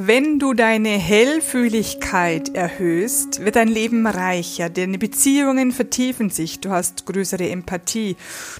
Wenn 0.00 0.38
du 0.38 0.54
deine 0.54 0.90
Hellfühligkeit 0.90 2.54
erhöhst, 2.54 3.44
wird 3.44 3.56
dein 3.56 3.66
Leben 3.66 4.06
reicher, 4.06 4.70
deine 4.70 4.96
Beziehungen 4.96 5.72
vertiefen 5.72 6.30
sich, 6.30 6.60
du 6.60 6.70
hast 6.70 7.04
größere 7.04 7.48
Empathie, 7.48 8.14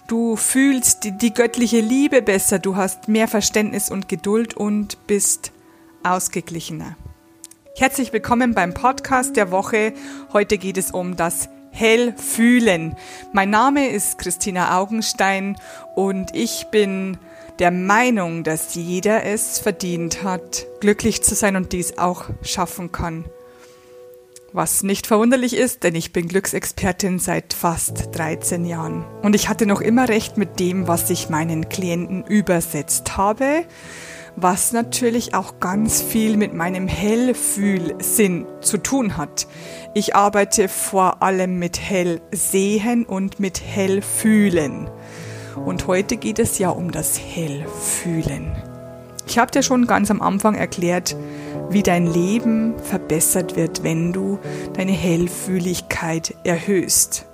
du 0.08 0.34
fühlst 0.34 1.04
die, 1.04 1.16
die, 1.16 1.32
göttliche 1.32 1.78
Liebe 1.78 2.22
besser, 2.22 2.58
du 2.58 2.74
hast 2.74 3.06
mehr 3.06 3.28
Verständnis 3.28 3.88
und 3.88 4.08
Geduld 4.08 4.54
und 4.54 5.06
bist 5.06 5.52
ausgeglichener. 6.02 6.96
Herzlich 7.76 8.12
willkommen 8.12 8.52
beim 8.52 8.74
Podcast 8.74 9.36
der 9.36 9.52
Woche. 9.52 9.92
Heute 10.32 10.58
geht 10.58 10.76
es 10.76 10.90
um 10.90 11.14
das 11.14 11.48
Hellfühlen. 11.70 12.96
Mein 13.32 13.50
Name 13.50 13.90
ist 13.90 14.18
Christina 14.18 14.76
Augenstein 14.76 15.56
und 15.94 16.34
ich 16.34 16.66
bin 16.72 17.16
der 17.58 17.70
Meinung, 17.70 18.44
dass 18.44 18.74
jeder 18.74 19.24
es 19.24 19.58
verdient 19.58 20.22
hat, 20.22 20.66
glücklich 20.80 21.22
zu 21.22 21.34
sein 21.34 21.56
und 21.56 21.72
dies 21.72 21.98
auch 21.98 22.26
schaffen 22.42 22.92
kann. 22.92 23.24
Was 24.52 24.82
nicht 24.82 25.06
verwunderlich 25.06 25.54
ist, 25.54 25.82
denn 25.82 25.94
ich 25.94 26.12
bin 26.12 26.28
Glücksexpertin 26.28 27.18
seit 27.18 27.52
fast 27.52 28.16
13 28.16 28.64
Jahren. 28.64 29.04
Und 29.22 29.34
ich 29.34 29.48
hatte 29.48 29.66
noch 29.66 29.80
immer 29.80 30.08
recht 30.08 30.38
mit 30.38 30.58
dem, 30.58 30.88
was 30.88 31.10
ich 31.10 31.28
meinen 31.28 31.68
Klienten 31.68 32.24
übersetzt 32.24 33.16
habe, 33.18 33.64
was 34.36 34.72
natürlich 34.72 35.34
auch 35.34 35.60
ganz 35.60 36.00
viel 36.00 36.36
mit 36.36 36.54
meinem 36.54 36.88
Hellfühlsinn 36.88 38.46
zu 38.60 38.78
tun 38.78 39.16
hat. 39.16 39.48
Ich 39.94 40.14
arbeite 40.14 40.68
vor 40.68 41.22
allem 41.22 41.58
mit 41.58 41.78
Hellsehen 41.78 43.04
und 43.04 43.40
mit 43.40 43.60
Hellfühlen. 43.60 44.88
Und 45.64 45.86
heute 45.86 46.16
geht 46.16 46.38
es 46.38 46.58
ja 46.58 46.70
um 46.70 46.90
das 46.90 47.18
Hellfühlen. 47.18 48.56
Ich 49.26 49.38
habe 49.38 49.50
dir 49.50 49.62
schon 49.62 49.86
ganz 49.86 50.10
am 50.10 50.22
Anfang 50.22 50.54
erklärt, 50.54 51.14
wie 51.68 51.82
dein 51.82 52.06
Leben 52.06 52.78
verbessert 52.78 53.56
wird, 53.56 53.82
wenn 53.82 54.12
du 54.12 54.38
deine 54.72 54.92
Hellfühligkeit 54.92 56.34
erhöhst. 56.44 57.26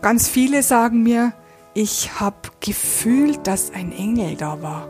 Ganz 0.00 0.28
viele 0.28 0.62
sagen 0.62 1.02
mir, 1.02 1.32
ich 1.74 2.20
habe 2.20 2.36
gefühlt, 2.60 3.46
dass 3.46 3.72
ein 3.72 3.92
Engel 3.92 4.36
da 4.36 4.62
war. 4.62 4.88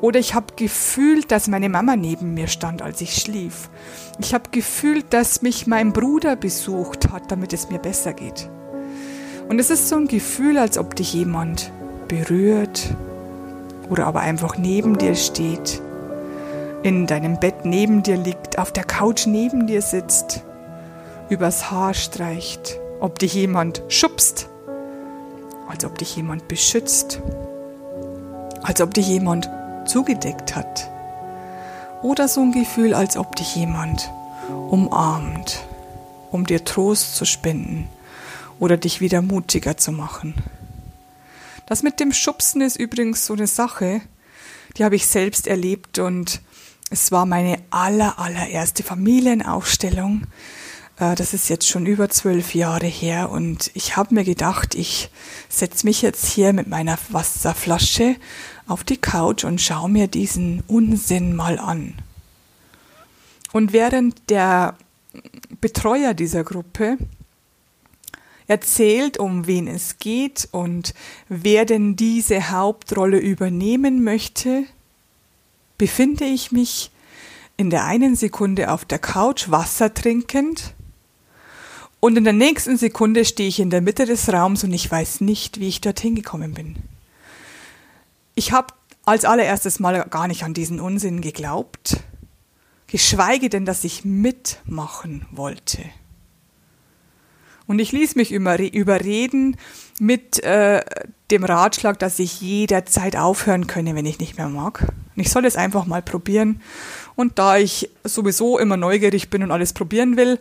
Oder 0.00 0.20
ich 0.20 0.34
habe 0.34 0.54
gefühlt, 0.56 1.30
dass 1.30 1.48
meine 1.48 1.68
Mama 1.68 1.96
neben 1.96 2.34
mir 2.34 2.46
stand, 2.46 2.82
als 2.82 3.00
ich 3.00 3.16
schlief. 3.16 3.68
Ich 4.18 4.34
habe 4.34 4.50
gefühlt, 4.50 5.12
dass 5.12 5.42
mich 5.42 5.66
mein 5.66 5.92
Bruder 5.92 6.36
besucht 6.36 7.10
hat, 7.10 7.30
damit 7.30 7.52
es 7.52 7.70
mir 7.70 7.78
besser 7.78 8.12
geht. 8.12 8.48
Und 9.48 9.58
es 9.58 9.70
ist 9.70 9.88
so 9.88 9.96
ein 9.96 10.08
Gefühl, 10.08 10.58
als 10.58 10.78
ob 10.78 10.96
dich 10.96 11.12
jemand 11.12 11.70
berührt 12.08 12.94
oder 13.88 14.06
aber 14.06 14.20
einfach 14.20 14.56
neben 14.56 14.98
dir 14.98 15.14
steht, 15.14 15.82
in 16.82 17.06
deinem 17.06 17.38
Bett 17.38 17.64
neben 17.64 18.02
dir 18.02 18.16
liegt, 18.16 18.58
auf 18.58 18.72
der 18.72 18.84
Couch 18.84 19.26
neben 19.26 19.66
dir 19.66 19.82
sitzt, 19.82 20.42
übers 21.28 21.70
Haar 21.70 21.94
streicht, 21.94 22.78
ob 23.00 23.18
dich 23.18 23.34
jemand 23.34 23.82
schubst, 23.88 24.48
als 25.68 25.84
ob 25.84 25.98
dich 25.98 26.16
jemand 26.16 26.48
beschützt, 26.48 27.20
als 28.62 28.80
ob 28.80 28.94
dich 28.94 29.08
jemand 29.08 29.48
zugedeckt 29.86 30.56
hat. 30.56 30.88
Oder 32.02 32.28
so 32.28 32.40
ein 32.40 32.52
Gefühl, 32.52 32.94
als 32.94 33.16
ob 33.16 33.36
dich 33.36 33.54
jemand 33.54 34.10
umarmt, 34.70 35.64
um 36.30 36.46
dir 36.46 36.64
Trost 36.64 37.16
zu 37.16 37.24
spenden 37.24 37.88
oder 38.62 38.76
dich 38.76 39.00
wieder 39.00 39.22
mutiger 39.22 39.76
zu 39.76 39.90
machen. 39.90 40.34
Das 41.66 41.82
mit 41.82 41.98
dem 41.98 42.12
Schubsen 42.12 42.60
ist 42.60 42.78
übrigens 42.78 43.26
so 43.26 43.34
eine 43.34 43.48
Sache, 43.48 44.02
die 44.76 44.84
habe 44.84 44.94
ich 44.94 45.08
selbst 45.08 45.48
erlebt 45.48 45.98
und 45.98 46.40
es 46.88 47.10
war 47.10 47.26
meine 47.26 47.56
aller, 47.70 48.20
allererste 48.20 48.84
Familienaufstellung. 48.84 50.28
Äh, 50.96 51.16
das 51.16 51.34
ist 51.34 51.48
jetzt 51.48 51.66
schon 51.66 51.86
über 51.86 52.08
zwölf 52.08 52.54
Jahre 52.54 52.86
her 52.86 53.30
und 53.30 53.72
ich 53.74 53.96
habe 53.96 54.14
mir 54.14 54.22
gedacht, 54.22 54.76
ich 54.76 55.10
setze 55.48 55.84
mich 55.84 56.00
jetzt 56.00 56.24
hier 56.26 56.52
mit 56.52 56.68
meiner 56.68 56.98
Wasserflasche 57.08 58.14
auf 58.68 58.84
die 58.84 58.96
Couch 58.96 59.42
und 59.42 59.60
schaue 59.60 59.90
mir 59.90 60.06
diesen 60.06 60.62
Unsinn 60.68 61.34
mal 61.34 61.58
an. 61.58 61.94
Und 63.52 63.72
während 63.72 64.30
der 64.30 64.76
Betreuer 65.60 66.14
dieser 66.14 66.44
Gruppe 66.44 66.96
erzählt, 68.52 69.18
um 69.18 69.46
wen 69.46 69.66
es 69.66 69.98
geht 69.98 70.46
und 70.52 70.92
wer 71.30 71.64
denn 71.64 71.96
diese 71.96 72.50
Hauptrolle 72.50 73.16
übernehmen 73.18 74.04
möchte, 74.04 74.64
befinde 75.78 76.26
ich 76.26 76.52
mich 76.52 76.90
in 77.56 77.70
der 77.70 77.84
einen 77.86 78.14
Sekunde 78.14 78.70
auf 78.70 78.84
der 78.84 78.98
Couch 78.98 79.48
Wasser 79.48 79.94
trinkend 79.94 80.74
und 81.98 82.18
in 82.18 82.24
der 82.24 82.34
nächsten 82.34 82.76
Sekunde 82.76 83.24
stehe 83.24 83.48
ich 83.48 83.58
in 83.58 83.70
der 83.70 83.80
Mitte 83.80 84.04
des 84.04 84.30
Raums 84.30 84.64
und 84.64 84.72
ich 84.74 84.90
weiß 84.90 85.22
nicht, 85.22 85.58
wie 85.58 85.68
ich 85.68 85.80
dorthin 85.80 86.14
gekommen 86.14 86.52
bin. 86.52 86.76
Ich 88.34 88.52
habe 88.52 88.74
als 89.06 89.24
allererstes 89.24 89.80
mal 89.80 90.04
gar 90.10 90.28
nicht 90.28 90.44
an 90.44 90.52
diesen 90.52 90.78
Unsinn 90.78 91.22
geglaubt, 91.22 92.00
geschweige 92.86 93.48
denn, 93.48 93.64
dass 93.64 93.82
ich 93.84 94.04
mitmachen 94.04 95.24
wollte. 95.30 95.82
Und 97.66 97.78
ich 97.78 97.92
ließ 97.92 98.16
mich 98.16 98.32
überreden 98.32 99.56
mit 99.98 100.42
äh, 100.42 100.82
dem 101.30 101.44
Ratschlag, 101.44 101.98
dass 101.98 102.18
ich 102.18 102.40
jederzeit 102.40 103.16
aufhören 103.16 103.66
könne, 103.66 103.94
wenn 103.94 104.06
ich 104.06 104.18
nicht 104.18 104.36
mehr 104.36 104.48
mag. 104.48 104.92
Und 105.14 105.22
ich 105.22 105.30
soll 105.30 105.44
es 105.44 105.56
einfach 105.56 105.86
mal 105.86 106.02
probieren. 106.02 106.60
Und 107.14 107.38
da 107.38 107.56
ich 107.56 107.90
sowieso 108.04 108.58
immer 108.58 108.76
neugierig 108.76 109.30
bin 109.30 109.42
und 109.42 109.50
alles 109.50 109.72
probieren 109.72 110.16
will, 110.16 110.38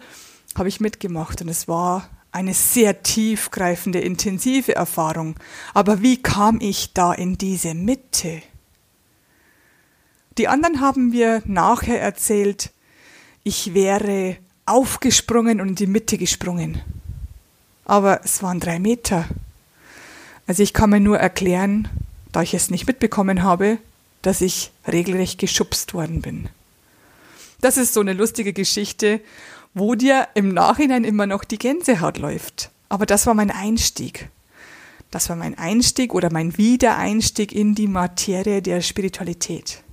habe 0.57 0.69
ich 0.69 0.79
mitgemacht. 0.79 1.41
Und 1.41 1.49
es 1.49 1.67
war 1.67 2.09
eine 2.31 2.53
sehr 2.53 3.03
tiefgreifende, 3.03 3.99
intensive 3.99 4.75
Erfahrung. 4.75 5.35
Aber 5.73 6.01
wie 6.01 6.21
kam 6.21 6.59
ich 6.61 6.93
da 6.93 7.13
in 7.13 7.37
diese 7.37 7.73
Mitte? 7.73 8.41
Die 10.37 10.47
anderen 10.47 10.81
haben 10.81 11.09
mir 11.09 11.43
nachher 11.45 12.01
erzählt, 12.01 12.71
ich 13.43 13.73
wäre 13.73 14.37
aufgesprungen 14.65 15.59
und 15.59 15.69
in 15.69 15.75
die 15.75 15.87
Mitte 15.87 16.17
gesprungen 16.17 16.81
aber 17.85 18.21
es 18.23 18.41
waren 18.43 18.59
drei 18.59 18.79
Meter. 18.79 19.25
Also 20.47 20.63
ich 20.63 20.73
kann 20.73 20.89
mir 20.89 20.99
nur 20.99 21.17
erklären, 21.17 21.87
da 22.31 22.41
ich 22.41 22.53
es 22.53 22.69
nicht 22.69 22.87
mitbekommen 22.87 23.43
habe, 23.43 23.77
dass 24.21 24.41
ich 24.41 24.71
regelrecht 24.87 25.39
geschubst 25.39 25.93
worden 25.93 26.21
bin. 26.21 26.49
Das 27.61 27.77
ist 27.77 27.93
so 27.93 27.99
eine 27.99 28.13
lustige 28.13 28.53
Geschichte, 28.53 29.21
wo 29.73 29.95
dir 29.95 30.27
im 30.33 30.49
Nachhinein 30.49 31.03
immer 31.03 31.27
noch 31.27 31.43
die 31.43 31.57
Gänsehaut 31.57 32.17
läuft. 32.17 32.71
Aber 32.89 33.05
das 33.05 33.25
war 33.25 33.33
mein 33.33 33.51
Einstieg. 33.51 34.29
Das 35.11 35.29
war 35.29 35.35
mein 35.35 35.57
Einstieg 35.57 36.13
oder 36.13 36.31
mein 36.31 36.57
Wiedereinstieg 36.57 37.51
in 37.51 37.75
die 37.75 37.87
Materie 37.87 38.61
der 38.61 38.81
Spiritualität. 38.81 39.83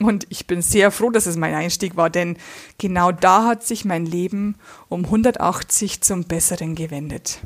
Und 0.00 0.26
ich 0.28 0.46
bin 0.46 0.60
sehr 0.60 0.90
froh, 0.90 1.10
dass 1.10 1.26
es 1.26 1.36
mein 1.36 1.54
Einstieg 1.54 1.96
war, 1.96 2.10
denn 2.10 2.36
genau 2.78 3.12
da 3.12 3.46
hat 3.46 3.64
sich 3.64 3.84
mein 3.84 4.06
Leben 4.06 4.56
um 4.88 5.04
180 5.04 6.00
zum 6.00 6.24
Besseren 6.24 6.74
gewendet. 6.74 7.38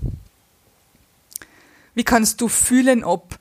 Wie 1.94 2.04
kannst 2.04 2.40
du 2.40 2.48
fühlen, 2.48 3.04
ob 3.04 3.38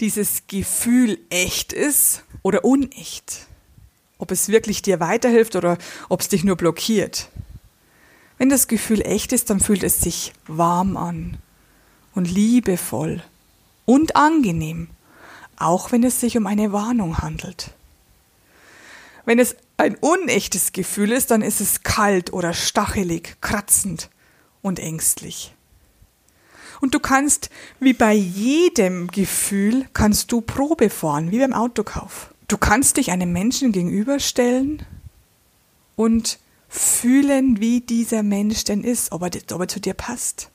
dieses 0.00 0.46
Gefühl 0.46 1.18
echt 1.30 1.72
ist 1.72 2.24
oder 2.42 2.64
unecht? 2.64 3.46
Ob 4.18 4.30
es 4.30 4.48
wirklich 4.48 4.82
dir 4.82 5.00
weiterhilft 5.00 5.56
oder 5.56 5.78
ob 6.10 6.20
es 6.20 6.28
dich 6.28 6.44
nur 6.44 6.56
blockiert? 6.56 7.28
Wenn 8.36 8.50
das 8.50 8.68
Gefühl 8.68 9.00
echt 9.02 9.32
ist, 9.32 9.48
dann 9.48 9.60
fühlt 9.60 9.84
es 9.84 10.00
sich 10.00 10.32
warm 10.46 10.96
an 10.96 11.38
und 12.14 12.30
liebevoll 12.30 13.22
und 13.86 14.16
angenehm, 14.16 14.88
auch 15.56 15.92
wenn 15.92 16.02
es 16.04 16.20
sich 16.20 16.36
um 16.36 16.46
eine 16.46 16.72
Warnung 16.72 17.18
handelt. 17.18 17.74
Wenn 19.24 19.38
es 19.38 19.56
ein 19.76 19.96
unechtes 19.96 20.72
Gefühl 20.72 21.12
ist, 21.12 21.30
dann 21.30 21.42
ist 21.42 21.60
es 21.60 21.82
kalt 21.82 22.32
oder 22.32 22.52
stachelig, 22.52 23.36
kratzend 23.40 24.10
und 24.62 24.78
ängstlich. 24.78 25.54
Und 26.80 26.94
du 26.94 27.00
kannst, 27.00 27.50
wie 27.78 27.92
bei 27.92 28.12
jedem 28.12 29.08
Gefühl, 29.08 29.86
kannst 29.92 30.32
du 30.32 30.40
Probe 30.40 30.88
fahren, 30.88 31.30
wie 31.30 31.38
beim 31.38 31.52
Autokauf. 31.52 32.34
Du 32.48 32.56
kannst 32.56 32.96
dich 32.96 33.10
einem 33.10 33.32
Menschen 33.32 33.72
gegenüberstellen 33.72 34.82
und 35.96 36.38
fühlen, 36.68 37.60
wie 37.60 37.80
dieser 37.80 38.22
Mensch 38.22 38.64
denn 38.64 38.82
ist, 38.82 39.12
ob 39.12 39.22
er, 39.22 39.30
ob 39.52 39.60
er 39.60 39.68
zu 39.68 39.80
dir 39.80 39.94
passt. 39.94 40.50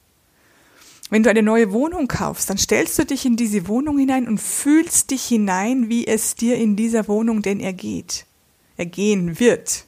Wenn 1.12 1.22
du 1.22 1.30
eine 1.30 1.44
neue 1.44 1.72
Wohnung 1.72 2.08
kaufst, 2.08 2.50
dann 2.50 2.58
stellst 2.58 2.98
du 2.98 3.06
dich 3.06 3.26
in 3.26 3.36
diese 3.36 3.68
Wohnung 3.68 4.00
hinein 4.00 4.28
und 4.28 4.42
fühlst 4.42 5.12
dich 5.12 5.24
hinein, 5.24 5.88
wie 5.88 6.08
es 6.08 6.34
dir 6.34 6.56
in 6.58 6.76
dieser 6.76 7.08
Wohnung 7.08 7.44
denn 7.44 7.60
ergeht 7.60 8.26
ergehen 8.78 9.40
wird. 9.40 9.86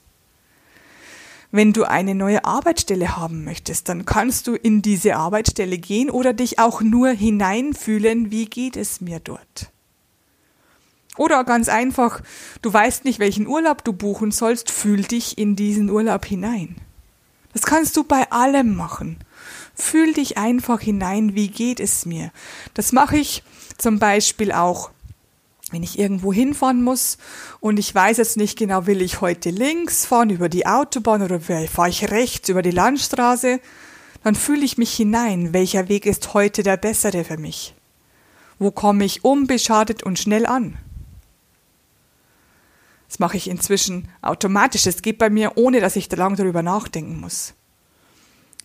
Wenn 1.51 1.73
du 1.73 1.85
eine 1.85 2.13
neue 2.13 2.43
Arbeitsstelle 2.43 3.15
haben 3.17 3.43
möchtest, 3.43 3.87
dann 3.87 4.05
kannst 4.05 4.47
du 4.47 4.55
in 4.55 4.81
diese 4.81 5.15
Arbeitsstelle 5.15 5.77
gehen 5.77 6.09
oder 6.09 6.33
dich 6.33 6.59
auch 6.59 6.81
nur 6.81 7.09
hineinfühlen, 7.09 8.31
wie 8.31 8.45
geht 8.45 8.75
es 8.75 8.99
mir 8.99 9.19
dort. 9.19 9.71
Oder 11.15 11.43
ganz 11.45 11.67
einfach, 11.69 12.21
du 12.61 12.71
weißt 12.71 13.05
nicht, 13.05 13.19
welchen 13.19 13.47
Urlaub 13.47 13.83
du 13.83 13.93
buchen 13.93 14.31
sollst, 14.31 14.69
fühl 14.71 15.01
dich 15.01 15.37
in 15.37 15.55
diesen 15.55 15.89
Urlaub 15.89 16.25
hinein. 16.25 16.75
Das 17.53 17.63
kannst 17.63 17.97
du 17.97 18.03
bei 18.03 18.29
allem 18.31 18.75
machen. 18.75 19.17
Fühl 19.73 20.13
dich 20.13 20.37
einfach 20.37 20.79
hinein, 20.79 21.33
wie 21.33 21.47
geht 21.47 21.79
es 21.79 22.05
mir. 22.05 22.31
Das 22.73 22.91
mache 22.91 23.17
ich 23.17 23.43
zum 23.77 23.99
Beispiel 23.99 24.51
auch, 24.51 24.91
wenn 25.71 25.83
ich 25.83 25.99
irgendwo 25.99 26.31
hinfahren 26.31 26.81
muss 26.83 27.17
und 27.59 27.77
ich 27.77 27.93
weiß 27.93 28.17
jetzt 28.17 28.37
nicht 28.37 28.57
genau, 28.57 28.85
will 28.85 29.01
ich 29.01 29.21
heute 29.21 29.49
links 29.49 30.05
fahren 30.05 30.29
über 30.29 30.49
die 30.49 30.65
Autobahn 30.65 31.21
oder 31.21 31.39
fahre 31.39 31.89
ich 31.89 32.09
rechts 32.09 32.49
über 32.49 32.61
die 32.61 32.71
Landstraße, 32.71 33.59
dann 34.23 34.35
fühle 34.35 34.65
ich 34.65 34.77
mich 34.77 34.93
hinein, 34.93 35.53
welcher 35.53 35.89
Weg 35.89 36.05
ist 36.05 36.33
heute 36.33 36.63
der 36.63 36.77
bessere 36.77 37.23
für 37.23 37.37
mich. 37.37 37.75
Wo 38.59 38.71
komme 38.71 39.05
ich 39.05 39.23
unbeschadet 39.23 40.03
und 40.03 40.19
schnell 40.19 40.45
an? 40.45 40.77
Das 43.07 43.19
mache 43.19 43.37
ich 43.37 43.47
inzwischen 43.47 44.09
automatisch. 44.21 44.83
Das 44.83 45.01
geht 45.01 45.17
bei 45.17 45.29
mir, 45.29 45.53
ohne 45.55 45.79
dass 45.79 45.95
ich 45.95 46.09
da 46.09 46.17
lang 46.17 46.35
darüber 46.35 46.61
nachdenken 46.61 47.19
muss. 47.19 47.53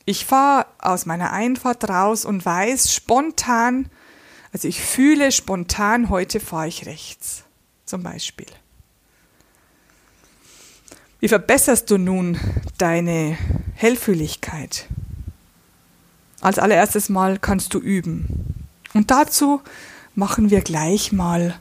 Ich 0.04 0.26
fahre 0.26 0.66
aus 0.78 1.06
meiner 1.06 1.32
Einfahrt 1.32 1.88
raus 1.88 2.24
und 2.24 2.44
weiß 2.44 2.92
spontan, 2.92 3.88
also 4.52 4.68
ich 4.68 4.80
fühle 4.80 5.32
spontan, 5.32 6.08
heute 6.10 6.38
fahre 6.38 6.68
ich 6.68 6.86
rechts. 6.86 7.44
Zum 7.86 8.02
Beispiel. 8.02 8.46
Wie 11.20 11.28
verbesserst 11.28 11.90
du 11.90 11.98
nun 11.98 12.38
deine 12.78 13.38
Hellfühligkeit? 13.74 14.86
Als 16.40 16.58
allererstes 16.58 17.08
Mal 17.08 17.38
kannst 17.38 17.74
du 17.74 17.78
üben. 17.78 18.66
Und 18.94 19.10
dazu 19.10 19.62
machen 20.14 20.50
wir 20.50 20.60
gleich 20.60 21.12
mal 21.12 21.58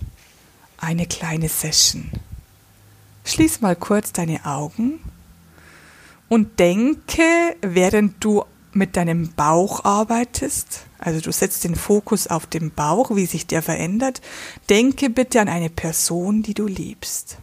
eine 0.77 1.05
kleine 1.05 1.47
Session. 1.47 2.11
Schließ 3.23 3.61
mal 3.61 3.75
kurz 3.75 4.11
deine 4.11 4.45
Augen 4.45 4.99
und 6.27 6.59
denke, 6.59 7.55
während 7.61 8.23
du 8.23 8.43
mit 8.73 8.97
deinem 8.97 9.31
Bauch 9.33 9.85
arbeitest, 9.85 10.85
also 11.01 11.19
du 11.19 11.31
setzt 11.31 11.63
den 11.65 11.75
Fokus 11.75 12.27
auf 12.27 12.45
den 12.45 12.71
Bauch, 12.71 13.15
wie 13.15 13.25
sich 13.25 13.47
der 13.47 13.61
verändert, 13.61 14.21
denke 14.69 15.09
bitte 15.09 15.41
an 15.41 15.49
eine 15.49 15.69
Person, 15.69 16.43
die 16.43 16.53
du 16.53 16.67
liebst. 16.67 17.37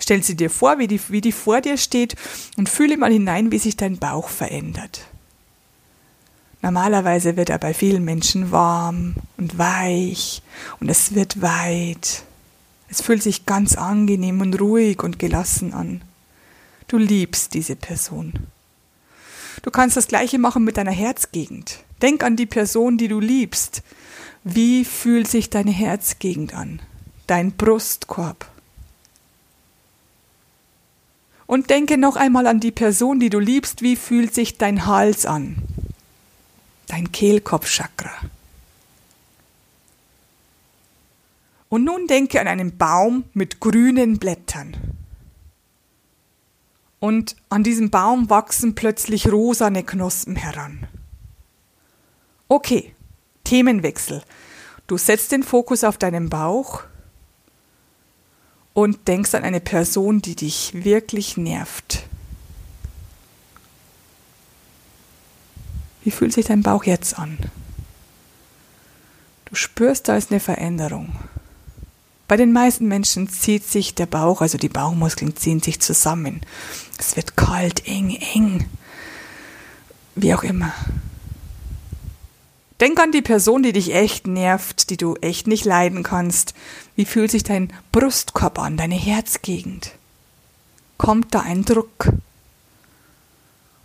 Stell 0.00 0.22
sie 0.22 0.36
dir 0.36 0.50
vor, 0.50 0.78
wie 0.78 0.88
die, 0.88 1.00
wie 1.08 1.20
die 1.20 1.32
vor 1.32 1.60
dir 1.60 1.76
steht 1.76 2.16
und 2.56 2.68
fühle 2.68 2.96
mal 2.96 3.12
hinein, 3.12 3.52
wie 3.52 3.58
sich 3.58 3.76
dein 3.76 3.98
Bauch 3.98 4.28
verändert. 4.28 5.02
Normalerweise 6.62 7.36
wird 7.36 7.50
er 7.50 7.58
bei 7.58 7.72
vielen 7.72 8.04
Menschen 8.04 8.50
warm 8.50 9.14
und 9.36 9.58
weich 9.58 10.42
und 10.80 10.88
es 10.88 11.14
wird 11.14 11.40
weit 11.40 12.24
es 12.88 13.02
fühlt 13.02 13.22
sich 13.22 13.46
ganz 13.46 13.76
angenehm 13.76 14.40
und 14.40 14.58
ruhig 14.60 15.02
und 15.02 15.18
gelassen 15.18 15.74
an. 15.74 16.00
Du 16.88 16.96
liebst 16.96 17.54
diese 17.54 17.76
Person. 17.76 18.32
Du 19.62 19.70
kannst 19.70 19.96
das 19.96 20.08
gleiche 20.08 20.38
machen 20.38 20.64
mit 20.64 20.76
deiner 20.76 20.92
Herzgegend. 20.92 21.78
Denk 22.00 22.22
an 22.22 22.36
die 22.36 22.46
Person, 22.46 22.96
die 22.98 23.08
du 23.08 23.20
liebst. 23.20 23.82
Wie 24.44 24.84
fühlt 24.84 25.28
sich 25.28 25.50
deine 25.50 25.72
Herzgegend 25.72 26.54
an? 26.54 26.80
Dein 27.26 27.52
Brustkorb. 27.52 28.48
Und 31.46 31.70
denke 31.70 31.96
noch 31.96 32.16
einmal 32.16 32.46
an 32.46 32.60
die 32.60 32.70
Person, 32.70 33.20
die 33.20 33.30
du 33.30 33.38
liebst. 33.38 33.82
Wie 33.82 33.96
fühlt 33.96 34.34
sich 34.34 34.58
dein 34.58 34.86
Hals 34.86 35.26
an? 35.26 35.56
Dein 36.86 37.10
Kehlkopfchakra. 37.10 38.12
Und 41.68 41.84
nun 41.84 42.06
denke 42.06 42.40
an 42.40 42.48
einen 42.48 42.76
Baum 42.76 43.24
mit 43.34 43.60
grünen 43.60 44.18
Blättern. 44.18 44.76
Und 47.00 47.36
an 47.48 47.62
diesem 47.62 47.90
Baum 47.90 48.28
wachsen 48.28 48.74
plötzlich 48.74 49.30
rosane 49.30 49.84
Knospen 49.84 50.36
heran. 50.36 50.86
Okay, 52.48 52.94
Themenwechsel. 53.44 54.22
Du 54.86 54.96
setzt 54.96 55.32
den 55.32 55.42
Fokus 55.42 55.84
auf 55.84 55.98
deinen 55.98 56.28
Bauch 56.28 56.82
und 58.72 59.06
denkst 59.06 59.34
an 59.34 59.44
eine 59.44 59.60
Person, 59.60 60.22
die 60.22 60.34
dich 60.34 60.72
wirklich 60.84 61.36
nervt. 61.36 62.04
Wie 66.04 66.10
fühlt 66.10 66.32
sich 66.32 66.46
dein 66.46 66.62
Bauch 66.62 66.84
jetzt 66.84 67.18
an? 67.18 67.38
Du 69.44 69.54
spürst, 69.54 70.08
da 70.08 70.16
ist 70.16 70.30
eine 70.30 70.40
Veränderung. 70.40 71.12
Bei 72.28 72.36
den 72.36 72.52
meisten 72.52 72.86
Menschen 72.86 73.28
zieht 73.28 73.66
sich 73.66 73.94
der 73.94 74.06
Bauch, 74.06 74.42
also 74.42 74.58
die 74.58 74.68
Bauchmuskeln 74.68 75.36
ziehen 75.36 75.60
sich 75.60 75.80
zusammen. 75.80 76.42
Es 76.98 77.16
wird 77.16 77.36
kalt, 77.36 77.86
eng, 77.86 78.16
eng. 78.34 78.68
Wie 80.16 80.34
auch 80.34 80.42
immer. 80.42 80.74
Denk 82.80 83.00
an 83.00 83.12
die 83.12 83.22
Person, 83.22 83.62
die 83.62 83.72
dich 83.72 83.94
echt 83.94 84.26
nervt, 84.26 84.90
die 84.90 84.96
du 84.96 85.14
echt 85.16 85.46
nicht 85.46 85.64
leiden 85.64 86.02
kannst. 86.02 86.54
Wie 86.96 87.04
fühlt 87.04 87.30
sich 87.30 87.44
dein 87.44 87.72
Brustkorb 87.92 88.58
an, 88.58 88.76
deine 88.76 88.94
Herzgegend? 88.94 89.92
Kommt 90.96 91.34
da 91.34 91.40
ein 91.40 91.64
Druck? 91.64 92.12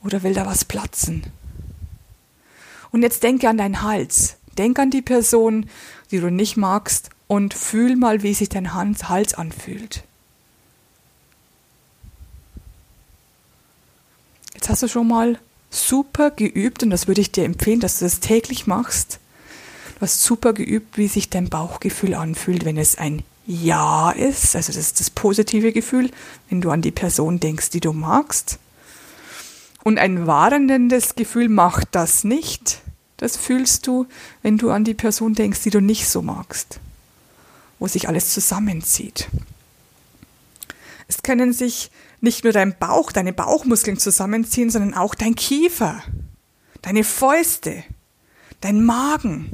Oder 0.03 0.23
will 0.23 0.33
da 0.33 0.45
was 0.45 0.65
platzen? 0.65 1.23
Und 2.91 3.03
jetzt 3.03 3.23
denke 3.23 3.49
an 3.49 3.57
deinen 3.57 3.81
Hals. 3.81 4.37
Denk 4.57 4.77
an 4.77 4.91
die 4.91 5.01
Person, 5.01 5.67
die 6.11 6.19
du 6.19 6.29
nicht 6.29 6.57
magst 6.57 7.09
und 7.27 7.53
fühl 7.53 7.95
mal, 7.95 8.21
wie 8.21 8.33
sich 8.33 8.49
dein 8.49 8.73
Hals 8.73 9.33
anfühlt. 9.33 10.03
Jetzt 14.63 14.69
hast 14.69 14.83
du 14.83 14.87
schon 14.87 15.09
mal 15.09 15.37
super 15.69 16.31
geübt 16.31 16.83
und 16.83 16.89
das 16.89 17.09
würde 17.09 17.19
ich 17.19 17.33
dir 17.33 17.43
empfehlen, 17.43 17.81
dass 17.81 17.99
du 17.99 18.05
das 18.05 18.21
täglich 18.21 18.65
machst. 18.65 19.19
Du 19.95 20.03
hast 20.03 20.23
super 20.23 20.53
geübt, 20.53 20.97
wie 20.97 21.09
sich 21.09 21.29
dein 21.29 21.49
Bauchgefühl 21.49 22.13
anfühlt, 22.13 22.63
wenn 22.63 22.77
es 22.77 22.97
ein 22.97 23.23
Ja 23.45 24.11
ist, 24.11 24.55
also 24.55 24.71
das 24.71 24.77
ist 24.77 25.01
das 25.01 25.09
positive 25.09 25.73
Gefühl, 25.73 26.11
wenn 26.49 26.61
du 26.61 26.71
an 26.71 26.81
die 26.81 26.91
Person 26.91 27.41
denkst, 27.41 27.71
die 27.71 27.81
du 27.81 27.91
magst. 27.91 28.57
Und 29.83 29.99
ein 29.99 30.27
warnendes 30.27 31.15
Gefühl 31.15 31.49
macht 31.49 31.89
das 31.91 32.23
nicht. 32.23 32.79
Das 33.17 33.35
fühlst 33.35 33.85
du, 33.85 34.05
wenn 34.43 34.57
du 34.57 34.71
an 34.71 34.85
die 34.85 34.93
Person 34.93 35.33
denkst, 35.33 35.63
die 35.63 35.71
du 35.71 35.81
nicht 35.81 36.07
so 36.07 36.21
magst 36.21 36.79
wo 37.79 37.87
sich 37.89 38.07
alles 38.07 38.33
zusammenzieht. 38.33 39.27
Es 41.09 41.21
können 41.21 41.51
sich 41.51 41.91
nicht 42.23 42.45
nur 42.45 42.53
dein 42.53 42.77
Bauch, 42.79 43.11
deine 43.11 43.33
Bauchmuskeln 43.33 43.97
zusammenziehen, 43.97 44.69
sondern 44.69 44.93
auch 44.93 45.13
dein 45.13 45.35
Kiefer, 45.35 46.01
deine 46.81 47.03
Fäuste, 47.03 47.83
dein 48.61 48.83
Magen 48.83 49.51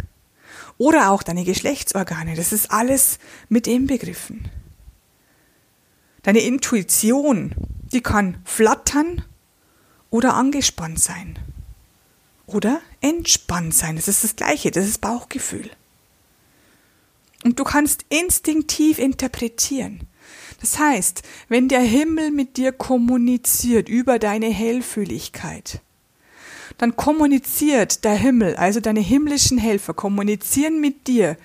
oder 0.78 1.10
auch 1.10 1.24
deine 1.24 1.46
Geschlechtsorgane. 1.46 2.36
Das 2.36 2.52
ist 2.54 2.72
alles 2.72 3.18
mit 3.50 3.66
inbegriffen. 3.66 4.50
Deine 6.22 6.42
Intuition, 6.42 7.56
die 7.92 8.02
kann 8.02 8.38
flattern 8.46 9.26
oder 10.12 10.36
angespannt 10.36 11.00
sein. 11.00 11.40
Oder 12.46 12.82
entspannt 13.02 13.74
sein. 13.74 13.96
Das 13.96 14.08
ist 14.08 14.24
das 14.24 14.36
Gleiche, 14.36 14.70
das 14.70 14.86
ist 14.86 15.02
Bauchgefühl. 15.02 15.72
Und 17.44 17.58
du 17.58 17.64
kannst 17.64 18.06
instinktiv 18.10 19.00
interpretieren. 19.00 20.08
Das 20.62 20.78
heißt, 20.78 21.24
wenn 21.48 21.68
der 21.68 21.82
Himmel 21.82 22.32
mit 22.32 22.58
dir 22.58 22.72
kommuniziert 22.72 23.90
über 23.90 24.20
deine 24.20 24.48
Hellfühligkeit, 24.48 25.82
dann 26.78 26.96
kommuniziert 26.96 28.04
der 28.04 28.16
Himmel, 28.16 28.56
also 28.56 28.80
deine 28.80 29.02
himmlischen 29.02 29.58
Helfer, 29.58 29.94
kommunizieren 29.94 30.80
mit 30.80 31.08
dir 31.08 31.38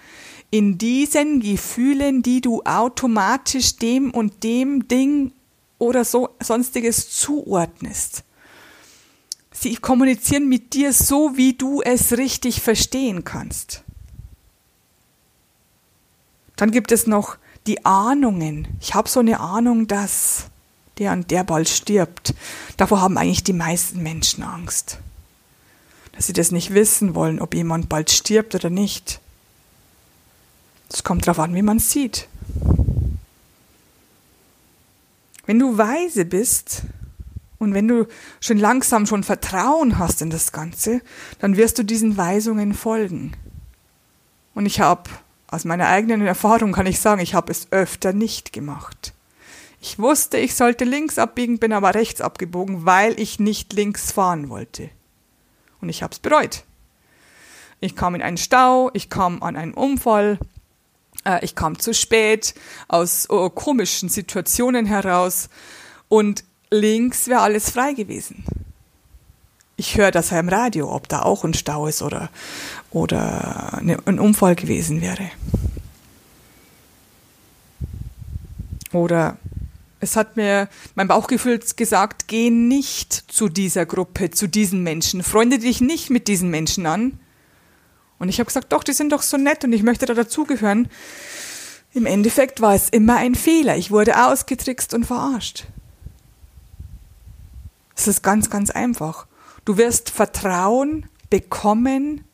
in 0.50 0.78
diesen 0.78 1.40
Gefühlen, 1.40 2.22
die 2.22 2.40
du 2.40 2.62
automatisch 2.62 3.76
dem 3.76 4.12
und 4.12 4.44
dem 4.44 4.86
Ding 4.86 5.32
oder 5.78 6.04
so 6.04 6.30
sonstiges 6.40 7.10
zuordnest. 7.10 8.22
Sie 9.50 9.76
kommunizieren 9.76 10.48
mit 10.48 10.74
dir 10.74 10.92
so, 10.92 11.36
wie 11.36 11.54
du 11.54 11.82
es 11.82 12.16
richtig 12.16 12.60
verstehen 12.60 13.24
kannst. 13.24 13.82
Dann 16.56 16.70
gibt 16.70 16.92
es 16.92 17.06
noch 17.06 17.38
die 17.66 17.84
Ahnungen. 17.84 18.68
Ich 18.80 18.94
habe 18.94 19.08
so 19.08 19.20
eine 19.20 19.40
Ahnung, 19.40 19.86
dass 19.86 20.46
der 20.98 21.12
und 21.12 21.30
der 21.30 21.44
bald 21.44 21.68
stirbt. 21.68 22.34
Davor 22.76 23.00
haben 23.00 23.18
eigentlich 23.18 23.44
die 23.44 23.52
meisten 23.52 24.02
Menschen 24.02 24.42
Angst. 24.42 24.98
Dass 26.12 26.26
sie 26.26 26.32
das 26.32 26.52
nicht 26.52 26.74
wissen 26.74 27.14
wollen, 27.14 27.40
ob 27.40 27.54
jemand 27.54 27.88
bald 27.88 28.10
stirbt 28.10 28.54
oder 28.54 28.70
nicht. 28.70 29.20
Es 30.92 31.02
kommt 31.02 31.26
darauf 31.26 31.40
an, 31.40 31.54
wie 31.54 31.62
man 31.62 31.78
es 31.78 31.90
sieht. 31.90 32.28
Wenn 35.46 35.58
du 35.58 35.76
weise 35.76 36.24
bist 36.24 36.82
und 37.58 37.74
wenn 37.74 37.88
du 37.88 38.06
schon 38.40 38.58
langsam 38.58 39.06
schon 39.06 39.24
Vertrauen 39.24 39.98
hast 39.98 40.22
in 40.22 40.30
das 40.30 40.52
Ganze, 40.52 41.00
dann 41.40 41.56
wirst 41.56 41.78
du 41.78 41.82
diesen 41.82 42.16
Weisungen 42.16 42.74
folgen. 42.74 43.32
Und 44.54 44.66
ich 44.66 44.80
habe 44.80 45.10
Aus 45.54 45.64
meiner 45.64 45.86
eigenen 45.86 46.26
Erfahrung 46.26 46.72
kann 46.72 46.86
ich 46.86 46.98
sagen, 46.98 47.20
ich 47.20 47.34
habe 47.34 47.52
es 47.52 47.70
öfter 47.70 48.12
nicht 48.12 48.52
gemacht. 48.52 49.14
Ich 49.80 50.00
wusste, 50.00 50.36
ich 50.36 50.56
sollte 50.56 50.84
links 50.84 51.16
abbiegen, 51.16 51.60
bin 51.60 51.72
aber 51.72 51.94
rechts 51.94 52.20
abgebogen, 52.20 52.86
weil 52.86 53.20
ich 53.20 53.38
nicht 53.38 53.72
links 53.72 54.10
fahren 54.10 54.48
wollte. 54.48 54.90
Und 55.80 55.90
ich 55.90 56.02
habe 56.02 56.12
es 56.12 56.18
bereut. 56.18 56.64
Ich 57.78 57.94
kam 57.94 58.16
in 58.16 58.22
einen 58.22 58.36
Stau, 58.36 58.90
ich 58.94 59.08
kam 59.10 59.44
an 59.44 59.54
einen 59.54 59.74
Unfall, 59.74 60.40
äh, 61.24 61.44
ich 61.44 61.54
kam 61.54 61.78
zu 61.78 61.94
spät, 61.94 62.54
aus 62.88 63.30
oh, 63.30 63.48
komischen 63.48 64.08
Situationen 64.08 64.86
heraus 64.86 65.48
und 66.08 66.42
links 66.70 67.28
wäre 67.28 67.42
alles 67.42 67.70
frei 67.70 67.92
gewesen. 67.92 68.44
Ich 69.76 69.96
höre 69.96 70.10
das 70.10 70.30
ja 70.30 70.38
im 70.38 70.48
Radio, 70.48 70.92
ob 70.94 71.08
da 71.08 71.22
auch 71.22 71.44
ein 71.44 71.54
Stau 71.54 71.86
ist 71.86 72.02
oder, 72.02 72.30
oder 72.90 73.74
eine, 73.74 73.98
ein 74.06 74.20
Unfall 74.20 74.54
gewesen 74.54 75.00
wäre. 75.00 75.30
Oder 78.92 79.36
es 79.98 80.16
hat 80.16 80.36
mir 80.36 80.68
mein 80.94 81.08
Bauchgefühl 81.08 81.58
gesagt, 81.58 82.28
geh 82.28 82.50
nicht 82.50 83.12
zu 83.12 83.48
dieser 83.48 83.86
Gruppe, 83.86 84.30
zu 84.30 84.46
diesen 84.46 84.82
Menschen, 84.84 85.22
freunde 85.22 85.58
dich 85.58 85.80
nicht 85.80 86.10
mit 86.10 86.28
diesen 86.28 86.50
Menschen 86.50 86.86
an. 86.86 87.18
Und 88.20 88.28
ich 88.28 88.38
habe 88.38 88.46
gesagt, 88.46 88.72
doch, 88.72 88.84
die 88.84 88.92
sind 88.92 89.10
doch 89.10 89.22
so 89.22 89.36
nett 89.36 89.64
und 89.64 89.72
ich 89.72 89.82
möchte 89.82 90.06
da 90.06 90.14
dazugehören. 90.14 90.88
Im 91.92 92.06
Endeffekt 92.06 92.60
war 92.60 92.74
es 92.74 92.88
immer 92.88 93.16
ein 93.16 93.34
Fehler. 93.34 93.76
Ich 93.76 93.90
wurde 93.90 94.24
ausgetrickst 94.24 94.94
und 94.94 95.04
verarscht. 95.04 95.66
Es 97.96 98.08
ist 98.08 98.22
ganz, 98.22 98.50
ganz 98.50 98.70
einfach. 98.70 99.26
Du 99.64 99.76
wirst 99.78 100.10
Vertrauen 100.10 101.06
bekommen, 101.30 102.24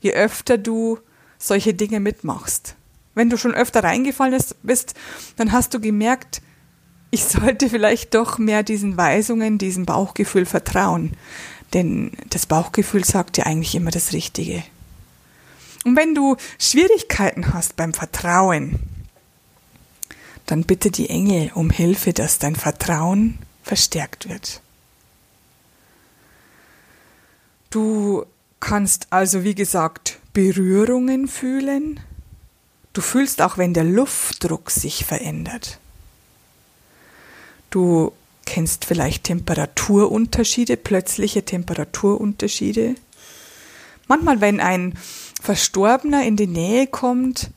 je 0.00 0.12
öfter 0.12 0.58
du 0.58 0.98
solche 1.38 1.74
Dinge 1.74 2.00
mitmachst. 2.00 2.76
Wenn 3.14 3.30
du 3.30 3.36
schon 3.36 3.54
öfter 3.54 3.84
reingefallen 3.84 4.42
bist, 4.62 4.94
dann 5.36 5.52
hast 5.52 5.74
du 5.74 5.80
gemerkt, 5.80 6.42
ich 7.10 7.24
sollte 7.24 7.68
vielleicht 7.68 8.14
doch 8.14 8.38
mehr 8.38 8.62
diesen 8.62 8.96
Weisungen, 8.96 9.58
diesem 9.58 9.84
Bauchgefühl 9.84 10.46
vertrauen. 10.46 11.12
Denn 11.74 12.12
das 12.30 12.46
Bauchgefühl 12.46 13.04
sagt 13.04 13.36
dir 13.36 13.46
eigentlich 13.46 13.74
immer 13.74 13.90
das 13.90 14.12
Richtige. 14.12 14.62
Und 15.84 15.96
wenn 15.96 16.14
du 16.14 16.36
Schwierigkeiten 16.58 17.52
hast 17.52 17.76
beim 17.76 17.92
Vertrauen, 17.92 18.78
dann 20.46 20.64
bitte 20.64 20.90
die 20.90 21.10
Engel 21.10 21.50
um 21.54 21.70
Hilfe, 21.70 22.12
dass 22.12 22.38
dein 22.38 22.56
Vertrauen 22.56 23.38
verstärkt 23.62 24.28
wird. 24.28 24.61
Du 27.72 28.26
kannst 28.60 29.06
also, 29.08 29.44
wie 29.44 29.54
gesagt, 29.54 30.18
Berührungen 30.34 31.26
fühlen. 31.26 32.00
Du 32.92 33.00
fühlst 33.00 33.40
auch, 33.40 33.56
wenn 33.56 33.72
der 33.72 33.84
Luftdruck 33.84 34.70
sich 34.70 35.06
verändert. 35.06 35.78
Du 37.70 38.12
kennst 38.44 38.84
vielleicht 38.84 39.24
Temperaturunterschiede, 39.24 40.76
plötzliche 40.76 41.46
Temperaturunterschiede. 41.46 42.94
Manchmal, 44.06 44.42
wenn 44.42 44.60
ein 44.60 44.98
Verstorbener 45.40 46.26
in 46.26 46.36
die 46.36 46.46
Nähe 46.46 46.86
kommt, 46.86 47.52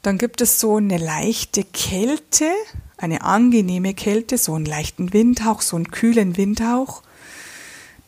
dann 0.00 0.16
gibt 0.16 0.40
es 0.40 0.58
so 0.58 0.76
eine 0.76 0.96
leichte 0.96 1.64
Kälte, 1.64 2.50
eine 2.96 3.24
angenehme 3.24 3.92
Kälte, 3.92 4.38
so 4.38 4.54
einen 4.54 4.64
leichten 4.64 5.12
Windhauch, 5.12 5.60
so 5.60 5.76
einen 5.76 5.90
kühlen 5.90 6.38
Windhauch, 6.38 7.02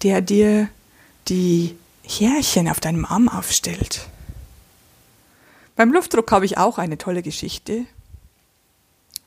der 0.02 0.22
dir 0.22 0.70
die 1.28 1.76
Härchen 2.04 2.68
auf 2.68 2.80
deinem 2.80 3.04
Arm 3.04 3.28
aufstellt. 3.28 4.08
Beim 5.76 5.92
Luftdruck 5.92 6.30
habe 6.32 6.44
ich 6.44 6.58
auch 6.58 6.78
eine 6.78 6.98
tolle 6.98 7.22
Geschichte. 7.22 7.86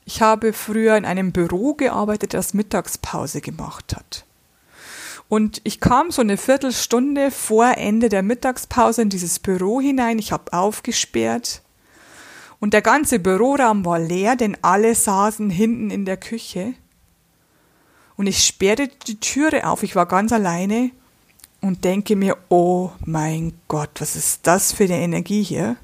Ich 0.04 0.22
habe 0.22 0.52
früher 0.52 0.96
in 0.96 1.04
einem 1.04 1.32
Büro 1.32 1.74
gearbeitet, 1.74 2.34
das 2.34 2.54
Mittagspause 2.54 3.40
gemacht 3.40 3.96
hat. 3.96 4.24
Und 5.28 5.60
ich 5.64 5.80
kam 5.80 6.12
so 6.12 6.22
eine 6.22 6.36
Viertelstunde 6.36 7.32
vor 7.32 7.76
Ende 7.76 8.08
der 8.08 8.22
Mittagspause 8.22 9.02
in 9.02 9.08
dieses 9.08 9.40
Büro 9.40 9.80
hinein. 9.80 10.20
Ich 10.20 10.30
habe 10.30 10.52
aufgesperrt. 10.52 11.62
Und 12.60 12.72
der 12.72 12.82
ganze 12.82 13.18
Büroraum 13.18 13.84
war 13.84 13.98
leer, 13.98 14.36
denn 14.36 14.56
alle 14.62 14.94
saßen 14.94 15.50
hinten 15.50 15.90
in 15.90 16.04
der 16.04 16.16
Küche. 16.16 16.74
Und 18.16 18.28
ich 18.28 18.44
sperrte 18.44 18.88
die 19.08 19.18
Türe 19.18 19.66
auf. 19.66 19.82
Ich 19.82 19.96
war 19.96 20.06
ganz 20.06 20.32
alleine 20.32 20.92
und 21.60 21.84
denke 21.84 22.16
mir, 22.16 22.36
oh 22.48 22.90
mein 23.04 23.52
Gott, 23.68 23.90
was 23.98 24.16
ist 24.16 24.46
das 24.46 24.72
für 24.72 24.84
eine 24.84 25.00
Energie 25.00 25.42
hier? 25.42 25.76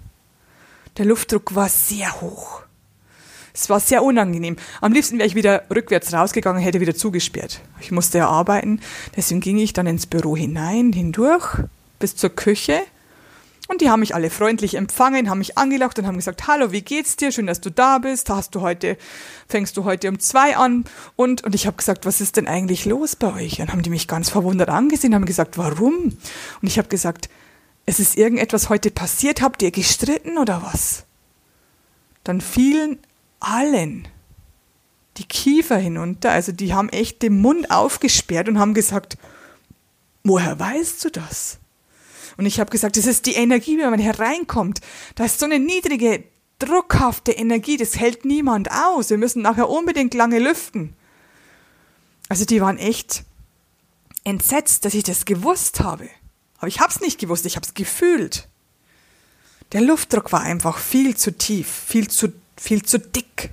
Der 0.98 1.06
Luftdruck 1.06 1.54
war 1.54 1.68
sehr 1.68 2.20
hoch. 2.20 2.62
Es 3.54 3.68
war 3.68 3.80
sehr 3.80 4.02
unangenehm. 4.02 4.56
Am 4.80 4.92
liebsten 4.92 5.18
wäre 5.18 5.28
ich 5.28 5.34
wieder 5.34 5.64
rückwärts 5.74 6.12
rausgegangen, 6.12 6.62
hätte 6.62 6.80
wieder 6.80 6.94
zugesperrt. 6.94 7.60
Ich 7.80 7.90
musste 7.90 8.18
ja 8.18 8.28
arbeiten, 8.28 8.80
deswegen 9.16 9.40
ging 9.40 9.58
ich 9.58 9.72
dann 9.72 9.86
ins 9.86 10.06
Büro 10.06 10.36
hinein, 10.36 10.92
hindurch, 10.92 11.58
bis 11.98 12.16
zur 12.16 12.30
Küche. 12.30 12.80
Und 13.68 13.80
die 13.80 13.90
haben 13.90 14.00
mich 14.00 14.14
alle 14.14 14.28
freundlich 14.28 14.74
empfangen, 14.74 15.30
haben 15.30 15.38
mich 15.38 15.56
angelacht 15.56 15.98
und 15.98 16.06
haben 16.06 16.16
gesagt, 16.16 16.46
hallo, 16.46 16.72
wie 16.72 16.82
geht's 16.82 17.16
dir? 17.16 17.30
Schön, 17.30 17.46
dass 17.46 17.60
du 17.60 17.70
da 17.70 17.98
bist. 17.98 18.28
Hast 18.28 18.54
du 18.54 18.60
heute, 18.60 18.98
fängst 19.48 19.76
du 19.76 19.84
heute 19.84 20.08
um 20.08 20.18
zwei 20.18 20.56
an? 20.56 20.84
Und, 21.16 21.44
und 21.44 21.54
ich 21.54 21.66
habe 21.66 21.76
gesagt, 21.76 22.04
was 22.04 22.20
ist 22.20 22.36
denn 22.36 22.48
eigentlich 22.48 22.84
los 22.84 23.14
bei 23.14 23.32
euch? 23.34 23.60
Und 23.60 23.72
haben 23.72 23.82
die 23.82 23.90
mich 23.90 24.08
ganz 24.08 24.30
verwundert 24.30 24.68
angesehen, 24.68 25.14
haben 25.14 25.26
gesagt, 25.26 25.58
warum? 25.58 26.16
Und 26.60 26.68
ich 26.68 26.76
habe 26.76 26.88
gesagt, 26.88 27.28
es 27.86 28.00
ist 28.00 28.16
irgendetwas 28.16 28.68
heute 28.68 28.90
passiert, 28.90 29.42
habt 29.42 29.62
ihr 29.62 29.70
gestritten 29.70 30.38
oder 30.38 30.62
was? 30.62 31.04
Dann 32.24 32.40
fielen 32.40 32.98
allen 33.40 34.08
die 35.18 35.24
Kiefer 35.24 35.76
hinunter, 35.76 36.30
also 36.30 36.52
die 36.52 36.72
haben 36.72 36.88
echt 36.88 37.22
den 37.22 37.40
Mund 37.40 37.70
aufgesperrt 37.70 38.48
und 38.48 38.58
haben 38.58 38.74
gesagt, 38.74 39.18
woher 40.24 40.58
weißt 40.58 41.04
du 41.04 41.10
das? 41.10 41.58
Und 42.36 42.46
ich 42.46 42.60
habe 42.60 42.70
gesagt, 42.70 42.96
das 42.96 43.06
ist 43.06 43.26
die 43.26 43.34
Energie, 43.34 43.78
wenn 43.78 43.90
man 43.90 44.00
hereinkommt. 44.00 44.80
Da 45.14 45.24
ist 45.24 45.38
so 45.38 45.46
eine 45.46 45.58
niedrige, 45.58 46.24
druckhafte 46.58 47.32
Energie, 47.32 47.76
das 47.76 47.98
hält 47.98 48.24
niemand 48.24 48.70
aus. 48.70 49.10
Wir 49.10 49.18
müssen 49.18 49.42
nachher 49.42 49.68
unbedingt 49.68 50.14
lange 50.14 50.38
lüften. 50.38 50.94
Also 52.28 52.44
die 52.44 52.60
waren 52.60 52.78
echt 52.78 53.24
entsetzt, 54.24 54.84
dass 54.84 54.94
ich 54.94 55.02
das 55.02 55.24
gewusst 55.24 55.80
habe. 55.80 56.08
Aber 56.58 56.68
ich 56.68 56.80
habe 56.80 56.90
es 56.90 57.00
nicht 57.00 57.18
gewusst, 57.18 57.44
ich 57.46 57.56
habe 57.56 57.66
es 57.66 57.74
gefühlt. 57.74 58.48
Der 59.72 59.80
Luftdruck 59.80 60.32
war 60.32 60.42
einfach 60.42 60.78
viel 60.78 61.16
zu 61.16 61.36
tief, 61.36 61.66
viel 61.68 62.08
zu 62.08 62.32
viel 62.56 62.82
zu 62.82 62.98
dick. 62.98 63.50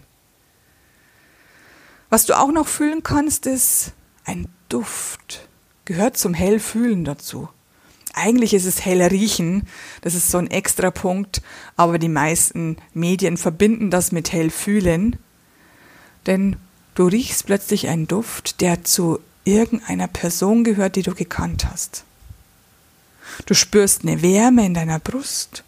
Was 2.10 2.26
du 2.26 2.38
auch 2.38 2.52
noch 2.52 2.68
fühlen 2.68 3.04
kannst, 3.04 3.46
ist 3.46 3.94
ein 4.24 4.48
Duft. 4.68 5.48
Gehört 5.86 6.18
zum 6.18 6.34
Hellfühlen 6.34 7.06
dazu. 7.06 7.50
Eigentlich 8.14 8.54
ist 8.54 8.66
es 8.66 8.86
hell 8.86 9.02
riechen, 9.02 9.68
das 10.02 10.16
ist 10.16 10.32
so 10.32 10.38
ein 10.38 10.50
extra 10.50 10.92
Punkt, 10.92 11.42
aber 11.76 12.00
die 12.00 12.10
meisten 12.10 12.78
Medien 12.94 13.38
verbinden 13.38 13.92
das 13.92 14.12
mit 14.12 14.32
hell 14.32 14.50
fühlen, 14.50 15.18
denn 16.26 16.58
du 16.96 17.08
riechst 17.08 17.46
plötzlich 17.46 17.88
einen 17.88 18.08
Duft, 18.08 18.62
der 18.62 18.84
zu 18.84 19.20
irgendeiner 19.46 20.08
Person 20.08 20.64
gehört, 20.64 20.96
die 20.96 21.04
du 21.04 21.14
gekannt 21.14 21.68
hast. 21.70 22.04
Du 23.46 23.54
spürst 23.54 24.04
eine 24.04 24.22
Wärme 24.22 24.66
in 24.66 24.74
deiner 24.74 25.00
Brust 25.00 25.64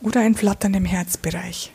oder 0.00 0.20
ein 0.20 0.34
Flattern 0.34 0.74
im 0.74 0.84
Herzbereich. 0.84 1.72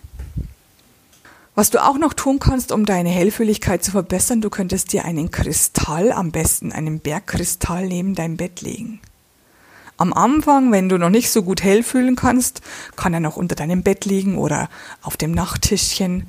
Was 1.56 1.70
du 1.70 1.84
auch 1.84 2.00
noch 2.00 2.14
tun 2.14 2.40
kannst, 2.40 2.72
um 2.72 2.86
deine 2.86 3.10
Hellfühligkeit 3.10 3.84
zu 3.84 3.92
verbessern, 3.92 4.42
du 4.42 4.50
könntest 4.50 4.92
dir 4.92 5.06
einen 5.06 5.30
Kristall, 5.30 6.12
am 6.12 6.32
besten 6.32 6.72
einen 6.72 7.00
Bergkristall 7.00 7.88
neben 7.88 8.16
dein 8.16 8.38
Bett 8.38 8.62
legen. 8.62 9.02
Am 9.98 10.12
Anfang, 10.14 10.72
wenn 10.72 10.90
du 10.90 10.98
noch 10.98 11.10
nicht 11.10 11.30
so 11.30 11.44
gut 11.44 11.64
hell 11.64 11.84
fühlen 11.84 12.16
kannst, 12.16 12.62
kann 12.96 13.14
er 13.14 13.20
noch 13.20 13.38
unter 13.38 13.56
deinem 13.56 13.84
Bett 13.84 14.06
liegen 14.06 14.38
oder 14.38 14.70
auf 15.02 15.18
dem 15.18 15.32
Nachttischchen. 15.32 16.28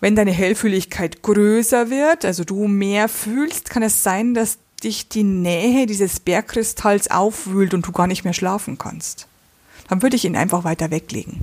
Wenn 0.00 0.16
deine 0.16 0.32
Hellfühligkeit 0.32 1.22
größer 1.22 1.90
wird, 1.90 2.24
also 2.24 2.44
du 2.44 2.66
mehr 2.66 3.08
fühlst, 3.08 3.70
kann 3.70 3.82
es 3.82 4.02
sein, 4.02 4.34
dass 4.34 4.58
dich 4.82 5.08
die 5.08 5.22
Nähe 5.22 5.86
dieses 5.86 6.20
Bergkristalls 6.20 7.10
aufwühlt 7.10 7.74
und 7.74 7.86
du 7.86 7.92
gar 7.92 8.06
nicht 8.06 8.24
mehr 8.24 8.32
schlafen 8.32 8.78
kannst. 8.78 9.28
Dann 9.88 10.02
würde 10.02 10.16
ich 10.16 10.24
ihn 10.24 10.36
einfach 10.36 10.64
weiter 10.64 10.90
weglegen. 10.90 11.42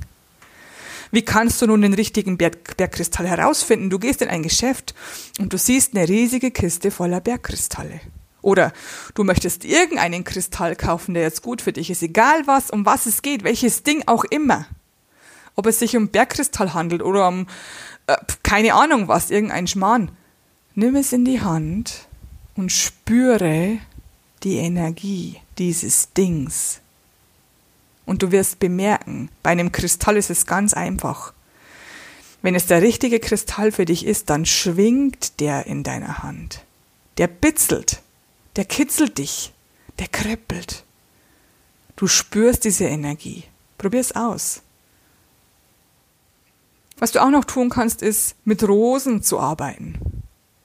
Wie 1.12 1.22
kannst 1.22 1.60
du 1.62 1.66
nun 1.66 1.82
den 1.82 1.94
richtigen 1.94 2.36
Berg 2.36 2.76
Bergkristall 2.76 3.26
herausfinden? 3.26 3.90
Du 3.90 3.98
gehst 3.98 4.22
in 4.22 4.28
ein 4.28 4.42
Geschäft 4.42 4.94
und 5.38 5.52
du 5.52 5.58
siehst 5.58 5.94
eine 5.94 6.08
riesige 6.08 6.50
Kiste 6.50 6.90
voller 6.90 7.20
Bergkristalle. 7.20 8.00
Oder 8.42 8.72
du 9.14 9.24
möchtest 9.24 9.64
irgendeinen 9.64 10.24
Kristall 10.24 10.76
kaufen, 10.76 11.14
der 11.14 11.24
jetzt 11.24 11.42
gut 11.42 11.62
für 11.62 11.72
dich 11.72 11.90
ist, 11.90 12.02
egal 12.02 12.46
was, 12.46 12.70
um 12.70 12.86
was 12.86 13.06
es 13.06 13.22
geht, 13.22 13.44
welches 13.44 13.82
Ding 13.82 14.02
auch 14.06 14.24
immer. 14.24 14.66
Ob 15.56 15.66
es 15.66 15.78
sich 15.78 15.96
um 15.96 16.08
Bergkristall 16.08 16.74
handelt 16.74 17.02
oder 17.02 17.28
um 17.28 17.46
äh, 18.06 18.16
keine 18.42 18.74
Ahnung 18.74 19.08
was, 19.08 19.30
irgendein 19.30 19.66
Schmarrn. 19.66 20.10
Nimm 20.74 20.96
es 20.96 21.12
in 21.12 21.24
die 21.24 21.40
Hand 21.40 22.08
und 22.56 22.70
spüre 22.70 23.78
die 24.42 24.56
Energie 24.56 25.36
dieses 25.58 26.12
Dings. 26.12 26.80
Und 28.06 28.22
du 28.22 28.32
wirst 28.32 28.58
bemerken, 28.58 29.28
bei 29.42 29.50
einem 29.50 29.72
Kristall 29.72 30.16
ist 30.16 30.30
es 30.30 30.46
ganz 30.46 30.74
einfach. 30.74 31.32
Wenn 32.42 32.54
es 32.54 32.66
der 32.66 32.82
richtige 32.82 33.20
Kristall 33.20 33.70
für 33.70 33.84
dich 33.84 34.06
ist, 34.06 34.30
dann 34.30 34.46
schwingt 34.46 35.40
der 35.40 35.66
in 35.66 35.82
deiner 35.82 36.22
Hand. 36.22 36.64
Der 37.18 37.26
bitzelt, 37.26 38.00
der 38.56 38.64
kitzelt 38.64 39.18
dich, 39.18 39.52
der 39.98 40.08
kribbelt. 40.08 40.84
Du 41.96 42.06
spürst 42.06 42.64
diese 42.64 42.84
Energie. 42.84 43.44
Probier's 43.78 44.12
aus. 44.12 44.62
Was 46.98 47.12
du 47.12 47.22
auch 47.22 47.30
noch 47.30 47.44
tun 47.44 47.70
kannst, 47.70 48.02
ist 48.02 48.36
mit 48.44 48.66
Rosen 48.66 49.22
zu 49.22 49.38
arbeiten. 49.38 49.98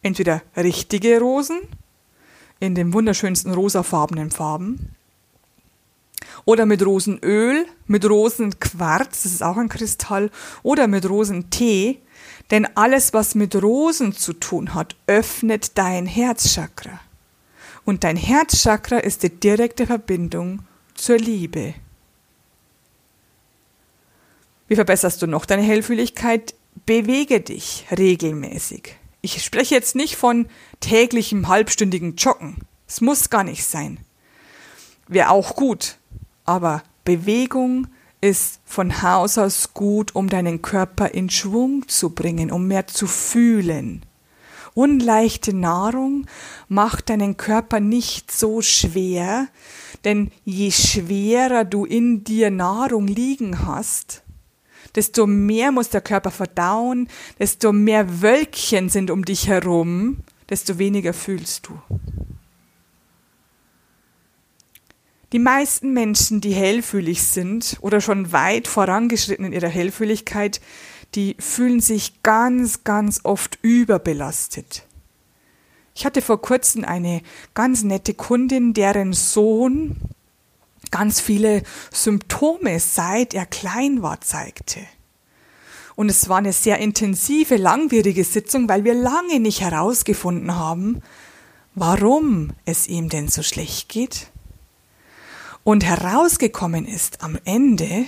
Entweder 0.02 0.42
richtige 0.56 1.20
Rosen 1.20 1.60
in 2.60 2.76
den 2.76 2.94
wunderschönsten 2.94 3.54
rosafarbenen 3.54 4.32
Farben 4.32 4.96
oder 6.44 6.66
mit 6.66 6.86
Rosenöl, 6.86 7.66
mit 7.88 8.08
Rosenquarz, 8.08 9.24
das 9.24 9.32
ist 9.32 9.44
auch 9.44 9.58
ein 9.58 9.70
Kristall, 9.70 10.30
oder 10.62 10.88
mit 10.88 11.10
Rosentee, 11.10 12.02
denn 12.52 12.68
alles, 12.76 13.14
was 13.14 13.36
mit 13.36 13.56
Rosen 13.56 14.14
zu 14.14 14.34
tun 14.34 14.74
hat, 14.74 14.96
öffnet 15.08 15.78
dein 15.78 16.06
Herzchakra. 16.06 17.00
Und 17.86 18.04
dein 18.04 18.18
Herzchakra 18.18 18.98
ist 18.98 19.24
die 19.24 19.30
direkte 19.30 19.86
Verbindung 19.86 20.64
zur 20.96 21.18
Liebe. 21.18 21.76
Wie 24.68 24.76
verbesserst 24.76 25.22
du 25.22 25.28
noch 25.28 25.46
deine 25.46 25.62
Hellfühligkeit? 25.62 26.56
Bewege 26.86 27.40
dich 27.40 27.86
regelmäßig. 27.96 28.98
Ich 29.22 29.44
spreche 29.44 29.76
jetzt 29.76 29.96
nicht 29.96 30.16
von 30.18 30.48
täglichem 30.80 31.48
halbstündigen 31.48 32.16
Joggen. 32.16 32.58
Es 32.88 33.02
muss 33.02 33.30
gar 33.30 33.44
nicht 33.44 33.64
sein. 33.64 34.00
Wäre 35.08 35.30
auch 35.30 35.56
gut. 35.56 35.98
Aber 36.44 36.84
Bewegung 37.04 37.88
ist 38.22 38.60
von 38.66 39.04
Haus 39.04 39.38
aus 39.38 39.74
gut, 39.74 40.16
um 40.16 40.30
deinen 40.30 40.64
Körper 40.64 41.10
in 41.10 41.30
Schwung 41.30 41.88
zu 41.88 42.10
bringen, 42.10 42.52
um 42.52 42.68
mehr 42.68 42.88
zu 42.88 43.06
fühlen. 43.06 44.04
Unleichte 44.76 45.56
Nahrung 45.56 46.28
macht 46.68 47.10
deinen 47.10 47.38
Körper 47.38 47.80
nicht 47.80 48.30
so 48.30 48.62
schwer, 48.62 49.48
denn 50.04 50.32
je 50.44 50.70
schwerer 50.70 51.64
du 51.64 51.86
in 51.86 52.26
dir 52.26 52.52
Nahrung 52.52 53.08
liegen 53.08 53.66
hast, 53.66 54.22
desto 54.94 55.28
mehr 55.28 55.72
muss 55.72 55.90
der 55.92 56.02
Körper 56.02 56.30
verdauen, 56.30 57.08
desto 57.40 57.72
mehr 57.72 58.22
Wölkchen 58.22 58.90
sind 58.90 59.12
um 59.12 59.24
dich 59.24 59.48
herum, 59.48 60.18
desto 60.50 60.78
weniger 60.78 61.14
fühlst 61.14 61.68
du. 61.68 61.80
Die 65.32 65.40
meisten 65.40 65.94
Menschen, 65.94 66.42
die 66.42 66.54
hellfühlig 66.54 67.24
sind 67.24 67.78
oder 67.80 68.02
schon 68.02 68.34
weit 68.34 68.68
vorangeschritten 68.68 69.46
in 69.46 69.54
ihrer 69.54 69.70
Hellfühligkeit, 69.70 70.60
die 71.16 71.36
fühlen 71.40 71.80
sich 71.80 72.22
ganz, 72.24 72.84
ganz 72.84 73.22
oft 73.24 73.58
überbelastet. 73.62 74.84
Ich 75.96 76.06
hatte 76.06 76.22
vor 76.22 76.42
kurzem 76.42 76.84
eine 76.84 77.22
ganz 77.54 77.84
nette 77.84 78.14
Kundin, 78.14 78.74
deren 78.74 79.14
Sohn 79.14 79.96
ganz 80.92 81.22
viele 81.22 81.64
Symptome 81.92 82.80
seit 82.80 83.34
er 83.34 83.46
klein 83.46 84.02
war 84.02 84.20
zeigte. 84.22 84.82
Und 85.96 86.10
es 86.10 86.28
war 86.28 86.38
eine 86.38 86.52
sehr 86.52 86.80
intensive, 86.80 87.56
langwierige 87.56 88.26
Sitzung, 88.26 88.68
weil 88.68 88.84
wir 88.84 88.94
lange 88.94 89.40
nicht 89.40 89.62
herausgefunden 89.62 90.56
haben, 90.56 91.02
warum 91.74 92.52
es 92.66 92.88
ihm 92.88 93.08
denn 93.08 93.30
so 93.30 93.42
schlecht 93.44 93.88
geht. 93.88 94.28
Und 95.64 95.86
herausgekommen 95.86 96.86
ist 96.86 97.24
am 97.24 97.40
Ende, 97.46 98.06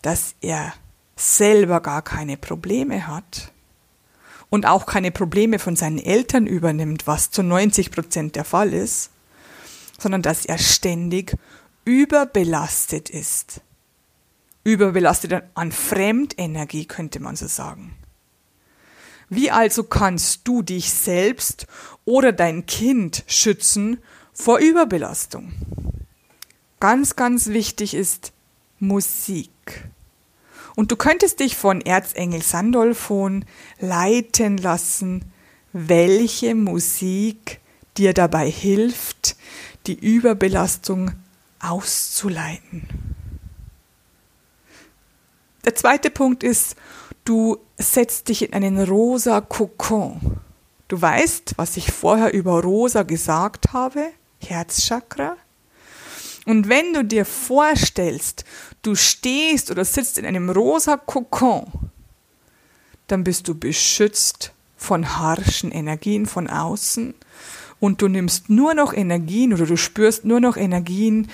dass 0.00 0.34
er 0.40 0.72
selber 1.18 1.80
gar 1.80 2.02
keine 2.02 2.36
Probleme 2.36 3.06
hat 3.06 3.52
und 4.50 4.66
auch 4.66 4.86
keine 4.86 5.10
Probleme 5.10 5.58
von 5.58 5.76
seinen 5.76 5.98
Eltern 5.98 6.46
übernimmt, 6.46 7.06
was 7.06 7.30
zu 7.30 7.42
90 7.42 7.90
Prozent 7.90 8.36
der 8.36 8.44
Fall 8.44 8.72
ist, 8.72 9.10
sondern 9.98 10.22
dass 10.22 10.46
er 10.46 10.58
ständig 10.58 11.36
überbelastet 11.84 13.10
ist. 13.10 13.60
Überbelastet 14.62 15.42
an 15.54 15.72
Fremdenergie 15.72 16.84
könnte 16.84 17.20
man 17.20 17.36
so 17.36 17.46
sagen. 17.46 17.96
Wie 19.28 19.50
also 19.50 19.84
kannst 19.84 20.46
du 20.46 20.62
dich 20.62 20.92
selbst 20.92 21.66
oder 22.04 22.32
dein 22.32 22.64
Kind 22.66 23.24
schützen 23.26 23.98
vor 24.32 24.58
Überbelastung? 24.58 25.52
Ganz, 26.80 27.16
ganz 27.16 27.48
wichtig 27.48 27.94
ist 27.94 28.32
Musik. 28.78 29.50
Und 30.78 30.92
du 30.92 30.96
könntest 30.96 31.40
dich 31.40 31.56
von 31.56 31.80
Erzengel 31.80 32.40
Sandolphon 32.40 33.44
leiten 33.80 34.58
lassen, 34.58 35.24
welche 35.72 36.54
Musik 36.54 37.58
dir 37.96 38.14
dabei 38.14 38.48
hilft, 38.48 39.34
die 39.88 39.98
Überbelastung 39.98 41.10
auszuleiten. 41.58 42.86
Der 45.64 45.74
zweite 45.74 46.10
Punkt 46.10 46.44
ist, 46.44 46.76
du 47.24 47.58
setzt 47.76 48.28
dich 48.28 48.42
in 48.42 48.52
einen 48.52 48.80
rosa 48.80 49.40
Kokon. 49.40 50.38
Du 50.86 51.02
weißt, 51.02 51.54
was 51.56 51.76
ich 51.76 51.90
vorher 51.90 52.32
über 52.32 52.62
rosa 52.62 53.02
gesagt 53.02 53.72
habe, 53.72 54.12
Herzchakra. 54.38 55.36
Und 56.48 56.70
wenn 56.70 56.94
du 56.94 57.04
dir 57.04 57.26
vorstellst, 57.26 58.46
du 58.80 58.94
stehst 58.94 59.70
oder 59.70 59.84
sitzt 59.84 60.16
in 60.16 60.24
einem 60.24 60.48
rosa 60.48 60.96
Kokon, 60.96 61.66
dann 63.06 63.22
bist 63.22 63.48
du 63.48 63.54
beschützt 63.54 64.54
von 64.74 65.18
harschen 65.18 65.70
Energien 65.70 66.24
von 66.24 66.48
außen 66.48 67.12
und 67.80 68.00
du 68.00 68.08
nimmst 68.08 68.48
nur 68.48 68.72
noch 68.72 68.94
Energien 68.94 69.52
oder 69.52 69.66
du 69.66 69.76
spürst 69.76 70.24
nur 70.24 70.40
noch 70.40 70.56
Energien, 70.56 71.28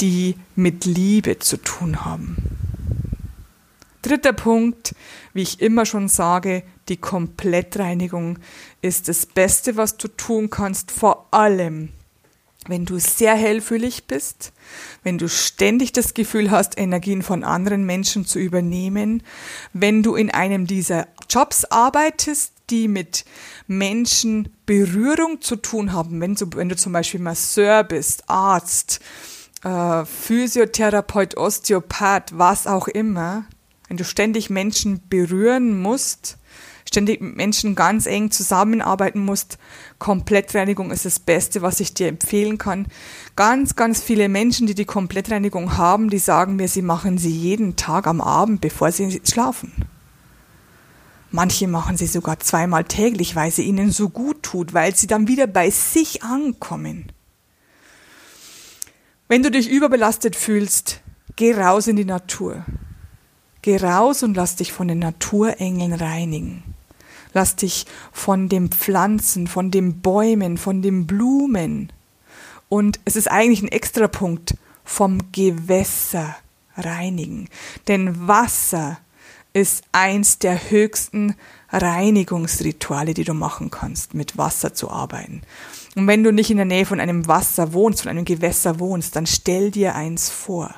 die 0.00 0.34
mit 0.56 0.84
Liebe 0.84 1.38
zu 1.38 1.58
tun 1.58 2.04
haben. 2.04 2.36
Dritter 4.02 4.32
Punkt, 4.32 4.92
wie 5.34 5.42
ich 5.42 5.60
immer 5.60 5.86
schon 5.86 6.08
sage, 6.08 6.64
die 6.88 6.96
Komplettreinigung 6.96 8.40
ist 8.82 9.06
das 9.06 9.24
Beste, 9.24 9.76
was 9.76 9.98
du 9.98 10.08
tun 10.08 10.50
kannst, 10.50 10.90
vor 10.90 11.28
allem 11.30 11.90
wenn 12.66 12.84
du 12.84 12.98
sehr 12.98 13.34
hellfühlig 13.34 14.06
bist, 14.06 14.52
wenn 15.02 15.18
du 15.18 15.28
ständig 15.28 15.92
das 15.92 16.14
Gefühl 16.14 16.50
hast, 16.50 16.78
Energien 16.78 17.22
von 17.22 17.44
anderen 17.44 17.86
Menschen 17.86 18.26
zu 18.26 18.38
übernehmen, 18.38 19.22
wenn 19.72 20.02
du 20.02 20.16
in 20.16 20.30
einem 20.30 20.66
dieser 20.66 21.06
Jobs 21.30 21.64
arbeitest, 21.66 22.52
die 22.70 22.88
mit 22.88 23.24
Menschen 23.66 24.50
Berührung 24.66 25.40
zu 25.40 25.56
tun 25.56 25.92
haben, 25.92 26.20
wenn 26.20 26.34
du, 26.34 26.46
wenn 26.54 26.68
du 26.68 26.76
zum 26.76 26.92
Beispiel 26.92 27.20
Masseur 27.20 27.84
bist, 27.84 28.28
Arzt, 28.28 29.00
äh, 29.64 30.04
Physiotherapeut, 30.04 31.36
Osteopath, 31.36 32.36
was 32.36 32.66
auch 32.66 32.88
immer, 32.88 33.46
wenn 33.88 33.96
du 33.96 34.04
ständig 34.04 34.50
Menschen 34.50 35.00
berühren 35.08 35.80
musst, 35.80 36.36
ständig 36.88 37.20
mit 37.20 37.36
Menschen 37.36 37.74
ganz 37.74 38.06
eng 38.06 38.30
zusammenarbeiten 38.30 39.24
musst, 39.24 39.58
Komplettreinigung 39.98 40.90
ist 40.90 41.04
das 41.04 41.20
Beste, 41.20 41.62
was 41.62 41.80
ich 41.80 41.94
dir 41.94 42.08
empfehlen 42.08 42.58
kann. 42.58 42.86
Ganz, 43.36 43.76
ganz 43.76 44.02
viele 44.02 44.28
Menschen, 44.28 44.66
die 44.66 44.74
die 44.74 44.84
Komplettreinigung 44.84 45.76
haben, 45.76 46.10
die 46.10 46.18
sagen 46.18 46.56
mir, 46.56 46.68
sie 46.68 46.82
machen 46.82 47.18
sie 47.18 47.30
jeden 47.30 47.76
Tag 47.76 48.06
am 48.06 48.20
Abend, 48.20 48.60
bevor 48.60 48.90
sie 48.90 49.20
schlafen. 49.24 49.72
Manche 51.30 51.68
machen 51.68 51.96
sie 51.96 52.06
sogar 52.06 52.40
zweimal 52.40 52.84
täglich, 52.84 53.36
weil 53.36 53.50
sie 53.50 53.64
ihnen 53.64 53.90
so 53.90 54.08
gut 54.08 54.42
tut, 54.42 54.72
weil 54.72 54.96
sie 54.96 55.06
dann 55.06 55.28
wieder 55.28 55.46
bei 55.46 55.70
sich 55.70 56.22
ankommen. 56.22 57.12
Wenn 59.28 59.42
du 59.42 59.50
dich 59.50 59.68
überbelastet 59.68 60.36
fühlst, 60.36 61.02
geh 61.36 61.54
raus 61.54 61.86
in 61.86 61.96
die 61.96 62.06
Natur. 62.06 62.64
Geh 63.60 63.76
raus 63.76 64.22
und 64.22 64.34
lass 64.34 64.56
dich 64.56 64.72
von 64.72 64.88
den 64.88 65.00
Naturengeln 65.00 65.92
reinigen. 65.92 66.62
Lass 67.34 67.56
dich 67.56 67.86
von 68.12 68.48
den 68.48 68.70
Pflanzen, 68.70 69.46
von 69.46 69.70
den 69.70 70.00
Bäumen, 70.00 70.56
von 70.58 70.82
den 70.82 71.06
Blumen 71.06 71.92
und 72.68 73.00
es 73.04 73.16
ist 73.16 73.30
eigentlich 73.30 73.62
ein 73.62 73.72
extra 73.72 74.08
Punkt 74.08 74.54
vom 74.84 75.32
Gewässer 75.32 76.36
reinigen. 76.76 77.48
Denn 77.88 78.28
Wasser 78.28 78.98
ist 79.52 79.84
eins 79.92 80.38
der 80.38 80.70
höchsten 80.70 81.34
Reinigungsrituale, 81.70 83.14
die 83.14 83.24
du 83.24 83.34
machen 83.34 83.70
kannst, 83.70 84.14
mit 84.14 84.36
Wasser 84.36 84.74
zu 84.74 84.90
arbeiten. 84.90 85.42
Und 85.96 86.06
wenn 86.06 86.22
du 86.22 86.32
nicht 86.32 86.50
in 86.50 86.58
der 86.58 86.66
Nähe 86.66 86.86
von 86.86 87.00
einem 87.00 87.26
Wasser 87.26 87.72
wohnst, 87.72 88.02
von 88.02 88.10
einem 88.10 88.24
Gewässer 88.24 88.78
wohnst, 88.78 89.16
dann 89.16 89.26
stell 89.26 89.70
dir 89.70 89.94
eins 89.94 90.30
vor. 90.30 90.74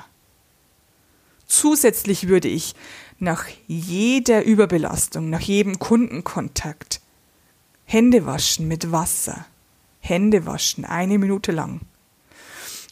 Zusätzlich 1.45 2.29
würde 2.29 2.47
ich 2.47 2.75
nach 3.21 3.45
jeder 3.67 4.43
Überbelastung, 4.43 5.29
nach 5.29 5.41
jedem 5.41 5.79
Kundenkontakt 5.79 7.01
Hände 7.85 8.25
waschen 8.25 8.69
mit 8.69 8.91
Wasser. 8.93 9.45
Hände 9.99 10.45
waschen, 10.45 10.85
eine 10.85 11.17
Minute 11.17 11.51
lang. 11.51 11.81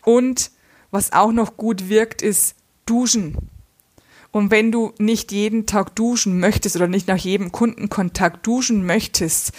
Und 0.03 0.51
was 0.91 1.13
auch 1.13 1.31
noch 1.31 1.55
gut 1.55 1.87
wirkt, 1.87 2.21
ist 2.21 2.55
duschen. 2.85 3.37
Und 4.31 4.51
wenn 4.51 4.71
du 4.71 4.93
nicht 4.99 5.31
jeden 5.31 5.65
Tag 5.65 5.95
duschen 5.95 6.39
möchtest 6.39 6.75
oder 6.75 6.87
nicht 6.87 7.07
nach 7.07 7.17
jedem 7.17 7.51
Kundenkontakt 7.51 8.45
duschen 8.45 8.85
möchtest, 8.85 9.53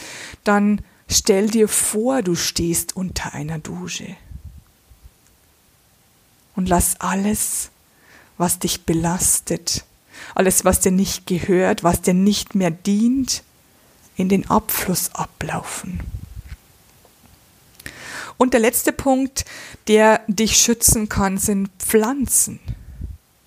dann 0.45 0.83
stell 1.09 1.49
dir 1.49 1.69
vor, 1.69 2.23
du 2.23 2.35
stehst 2.35 2.95
unter 2.95 3.33
einer 3.33 3.59
Dusche. 3.59 4.17
Und 6.55 6.69
lass 6.69 7.01
alles, 7.01 7.71
was 8.37 8.59
dich 8.59 8.83
belastet, 8.83 9.85
alles, 10.35 10.65
was 10.65 10.81
dir 10.81 10.93
nicht 10.93 11.27
gehört, 11.27 11.85
was 11.85 12.03
dir 12.03 12.15
nicht 12.15 12.55
mehr 12.55 12.71
dient, 12.71 13.43
in 14.17 14.29
den 14.29 14.49
Abfluss 14.51 15.15
ablaufen. 15.15 16.01
Und 18.37 18.55
der 18.55 18.61
letzte 18.61 18.93
Punkt, 18.93 19.45
der 19.87 20.23
dich 20.27 20.57
schützen 20.57 21.09
kann, 21.09 21.37
sind 21.37 21.71
Pflanzen. 21.79 22.59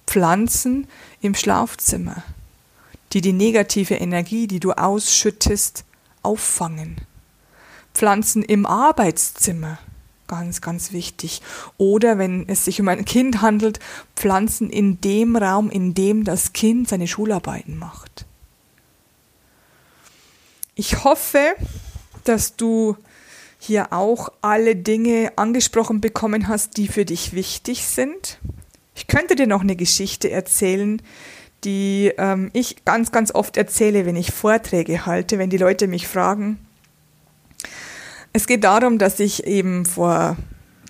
Pflanzen 0.06 0.88
im 1.22 1.34
Schlafzimmer, 1.34 2.24
die 3.14 3.22
die 3.22 3.34
negative 3.34 3.96
Energie, 3.96 4.46
die 4.46 4.60
du 4.60 4.72
ausschüttest, 4.72 5.86
auffangen. 6.22 6.98
Pflanzen 7.94 8.44
im 8.44 8.66
Arbeitszimmer, 8.66 9.80
ganz, 10.34 10.62
ganz 10.62 10.92
wichtig. 10.92 11.42
Oder 11.78 12.18
wenn 12.18 12.50
es 12.50 12.66
sich 12.66 12.82
um 12.82 12.88
ein 12.88 13.06
Kind 13.06 13.42
handelt, 13.42 13.80
Pflanzen 14.16 14.70
in 14.70 15.00
dem 15.00 15.36
Raum, 15.36 15.70
in 15.70 15.94
dem 15.94 16.24
das 16.24 16.54
Kind 16.54 16.90
seine 16.90 17.08
Schularbeiten 17.08 17.78
macht. 17.78 18.26
Ich 20.76 21.04
hoffe, 21.04 21.56
dass 22.24 22.56
du 22.56 22.98
hier 23.60 23.94
auch 23.94 24.30
alle 24.42 24.76
Dinge 24.76 25.34
angesprochen 25.36 26.02
bekommen 26.02 26.48
hast, 26.48 26.78
die 26.78 26.88
für 26.88 27.06
dich 27.06 27.34
wichtig 27.34 27.86
sind. 27.86 28.40
Ich 28.96 29.06
könnte 29.06 29.36
dir 29.36 29.48
noch 29.48 29.62
eine 29.62 29.76
Geschichte 29.76 30.32
erzählen, 30.32 31.00
die 31.64 32.12
ähm, 32.18 32.50
ich 32.54 32.84
ganz, 32.86 33.12
ganz 33.12 33.34
oft 33.34 33.56
erzähle, 33.56 34.08
wenn 34.08 34.16
ich 34.16 34.32
Vorträge 34.32 35.06
halte, 35.06 35.38
wenn 35.38 35.52
die 35.52 35.58
Leute 35.58 35.88
mich 35.88 36.08
fragen. 36.08 36.63
Es 38.34 38.48
geht 38.48 38.64
darum, 38.64 38.98
dass 38.98 39.20
ich 39.20 39.46
eben 39.46 39.86
vor 39.86 40.38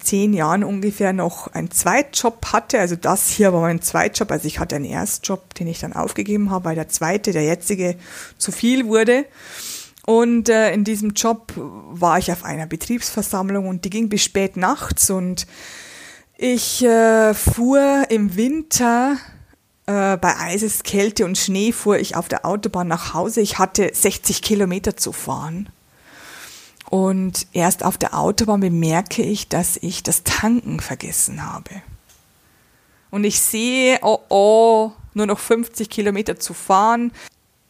zehn 0.02 0.34
Jahren 0.34 0.64
ungefähr 0.64 1.14
noch 1.14 1.48
einen 1.48 1.72
Zweitjob 1.72 2.46
hatte. 2.54 2.80
Also 2.80 2.96
das 2.96 3.30
hier 3.30 3.54
war 3.54 3.62
mein 3.62 3.82
Zweitjob. 3.82 4.32
Also 4.32 4.48
ich 4.48 4.60
hatte 4.60 4.76
einen 4.76 4.86
Erstjob, 4.86 5.54
den 5.56 5.68
ich 5.68 5.80
dann 5.80 5.94
aufgegeben 5.94 6.52
habe, 6.52 6.66
weil 6.66 6.76
der 6.76 6.90
zweite, 6.90 7.32
der 7.32 7.44
jetzige, 7.44 7.96
zu 8.38 8.52
viel 8.52 8.88
wurde. 8.88 9.26
Und 10.06 10.50
äh, 10.50 10.74
in 10.74 10.84
diesem 10.84 11.12
Job 11.12 11.54
war 11.56 12.18
ich 12.18 12.32
auf 12.32 12.44
einer 12.44 12.66
Betriebsversammlung 12.66 13.68
und 13.68 13.86
die 13.86 13.90
ging 13.90 14.10
bis 14.10 14.24
spät 14.24 14.58
nachts 14.58 15.10
und 15.10 15.48
ich 16.38 16.84
äh, 16.84 17.34
fuhr 17.34 18.06
im 18.10 18.36
Winter 18.36 19.18
äh, 19.86 20.18
bei 20.18 20.36
Eises, 20.38 20.84
Kälte 20.84 21.24
und 21.24 21.38
Schnee 21.38 21.72
fuhr 21.72 22.00
ich 22.00 22.18
auf 22.18 22.28
der 22.28 22.46
Autobahn 22.46 22.90
nach 22.90 23.14
Hause. 23.14 23.40
Ich 23.40 23.60
hatte 23.60 23.92
60 23.94 24.42
Kilometer 24.42 24.98
zu 24.98 25.14
fahren. 25.14 25.70
Und 26.94 27.48
erst 27.54 27.84
auf 27.84 27.98
der 27.98 28.14
Autobahn 28.14 28.60
bemerke 28.60 29.24
ich, 29.24 29.50
dass 29.50 29.78
ich 29.78 30.04
das 30.04 30.24
Tanken 30.24 30.80
vergessen 30.80 31.44
habe. 31.44 31.82
Und 33.10 33.24
ich 33.24 33.40
sehe, 33.40 33.98
oh 34.04 34.20
oh, 34.30 34.92
nur 35.16 35.26
noch 35.26 35.40
50 35.40 35.90
Kilometer 35.90 36.38
zu 36.38 36.54
fahren. 36.54 37.12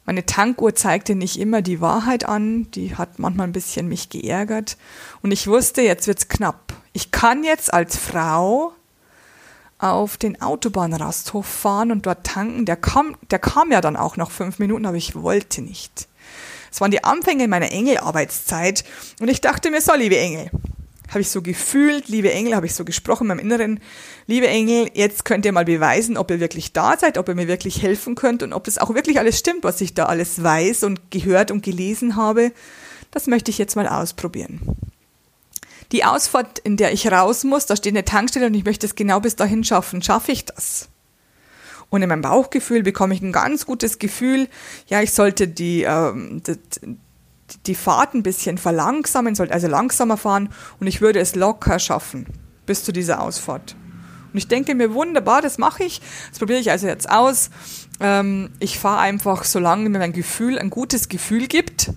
Meine 0.05 0.25
Tankuhr 0.25 0.75
zeigte 0.75 1.15
nicht 1.15 1.39
immer 1.39 1.61
die 1.61 1.79
Wahrheit 1.79 2.27
an, 2.27 2.69
die 2.71 2.97
hat 2.97 3.19
manchmal 3.19 3.47
ein 3.47 3.53
bisschen 3.53 3.87
mich 3.87 4.09
geärgert. 4.09 4.77
Und 5.21 5.31
ich 5.31 5.47
wusste, 5.47 5.81
jetzt 5.81 6.07
wird's 6.07 6.27
knapp 6.27 6.73
ich 6.93 7.11
kann 7.11 7.43
jetzt 7.43 7.73
als 7.73 7.97
Frau 7.97 8.73
auf 9.79 10.15
den 10.17 10.41
Autobahnrasthof 10.41 11.45
fahren 11.45 11.91
und 11.91 12.05
dort 12.05 12.25
tanken. 12.25 12.65
Der 12.65 12.77
kam, 12.77 13.17
der 13.31 13.39
kam 13.39 13.71
ja 13.71 13.81
dann 13.81 13.97
auch 13.97 14.15
nach 14.15 14.31
fünf 14.31 14.59
Minuten, 14.59 14.85
aber 14.85 14.95
ich 14.95 15.15
wollte 15.15 15.61
nicht. 15.61 16.07
Es 16.73 16.81
waren 16.81 16.89
die 16.89 17.03
Anfänge 17.03 17.47
meiner 17.47 17.71
Engelarbeitszeit 17.71 18.83
und 19.19 19.27
ich 19.27 19.41
dachte 19.41 19.69
mir 19.69 19.79
so, 19.79 19.93
liebe 19.93 20.17
Engel, 20.17 20.49
habe 21.09 21.21
ich 21.21 21.29
so 21.29 21.43
gefühlt, 21.43 22.07
liebe 22.07 22.33
Engel, 22.33 22.55
habe 22.55 22.65
ich 22.65 22.73
so 22.73 22.83
gesprochen 22.83 23.25
in 23.25 23.27
meinem 23.27 23.39
Inneren, 23.39 23.79
liebe 24.25 24.47
Engel, 24.47 24.89
jetzt 24.95 25.23
könnt 25.23 25.45
ihr 25.45 25.51
mal 25.51 25.65
beweisen, 25.65 26.17
ob 26.17 26.31
ihr 26.31 26.39
wirklich 26.39 26.73
da 26.73 26.97
seid, 26.97 27.19
ob 27.19 27.29
ihr 27.29 27.35
mir 27.35 27.47
wirklich 27.47 27.83
helfen 27.83 28.15
könnt 28.15 28.41
und 28.41 28.53
ob 28.53 28.63
das 28.63 28.79
auch 28.79 28.95
wirklich 28.95 29.19
alles 29.19 29.37
stimmt, 29.37 29.63
was 29.63 29.81
ich 29.81 29.93
da 29.93 30.07
alles 30.07 30.41
weiß 30.41 30.83
und 30.83 31.11
gehört 31.11 31.51
und 31.51 31.63
gelesen 31.63 32.15
habe. 32.15 32.51
Das 33.11 33.27
möchte 33.27 33.51
ich 33.51 33.59
jetzt 33.59 33.75
mal 33.75 33.87
ausprobieren 33.87 34.61
die 35.93 36.03
Ausfahrt, 36.03 36.57
in 36.57 36.75
der 36.75 36.91
ich 36.91 37.11
raus 37.11 37.43
muss, 37.43 37.67
da 37.67 37.75
steht 37.75 37.93
eine 37.93 38.03
Tankstelle 38.03 38.47
und 38.47 38.55
ich 38.55 38.65
möchte 38.65 38.87
es 38.87 38.95
genau 38.95 39.19
bis 39.19 39.35
dahin 39.35 39.63
schaffen. 39.63 40.01
Schaffe 40.01 40.31
ich 40.31 40.43
das? 40.43 40.89
Und 41.93 42.01
in 42.01 42.09
meinem 42.09 42.23
Bauchgefühl 42.23 42.81
bekomme 42.81 43.13
ich 43.13 43.21
ein 43.21 43.31
ganz 43.31 43.67
gutes 43.67 43.99
Gefühl, 43.99 44.49
ja, 44.87 45.03
ich 45.03 45.11
sollte 45.11 45.47
die, 45.47 45.83
ähm, 45.83 46.41
die, 46.41 46.57
die 47.67 47.75
Fahrt 47.75 48.15
ein 48.15 48.23
bisschen 48.23 48.57
verlangsamen, 48.57 49.35
sollte 49.35 49.53
also 49.53 49.67
langsamer 49.67 50.17
fahren 50.17 50.49
und 50.79 50.87
ich 50.87 51.01
würde 51.01 51.19
es 51.19 51.35
locker 51.35 51.77
schaffen 51.77 52.25
bis 52.65 52.83
zu 52.83 52.93
dieser 52.93 53.21
Ausfahrt. 53.21 53.75
Und 54.31 54.39
ich 54.39 54.47
denke 54.47 54.73
mir, 54.73 54.95
wunderbar, 54.95 55.43
das 55.43 55.59
mache 55.59 55.83
ich. 55.83 56.01
Das 56.31 56.39
probiere 56.39 56.57
ich 56.59 56.71
also 56.71 56.87
jetzt 56.87 57.07
aus. 57.11 57.51
Ähm, 57.99 58.49
ich 58.57 58.79
fahre 58.79 58.97
einfach, 58.97 59.43
solange 59.43 59.87
mir 59.87 59.99
mein 59.99 60.13
Gefühl 60.13 60.57
ein 60.57 60.71
gutes 60.71 61.09
Gefühl 61.09 61.45
gibt 61.45 61.91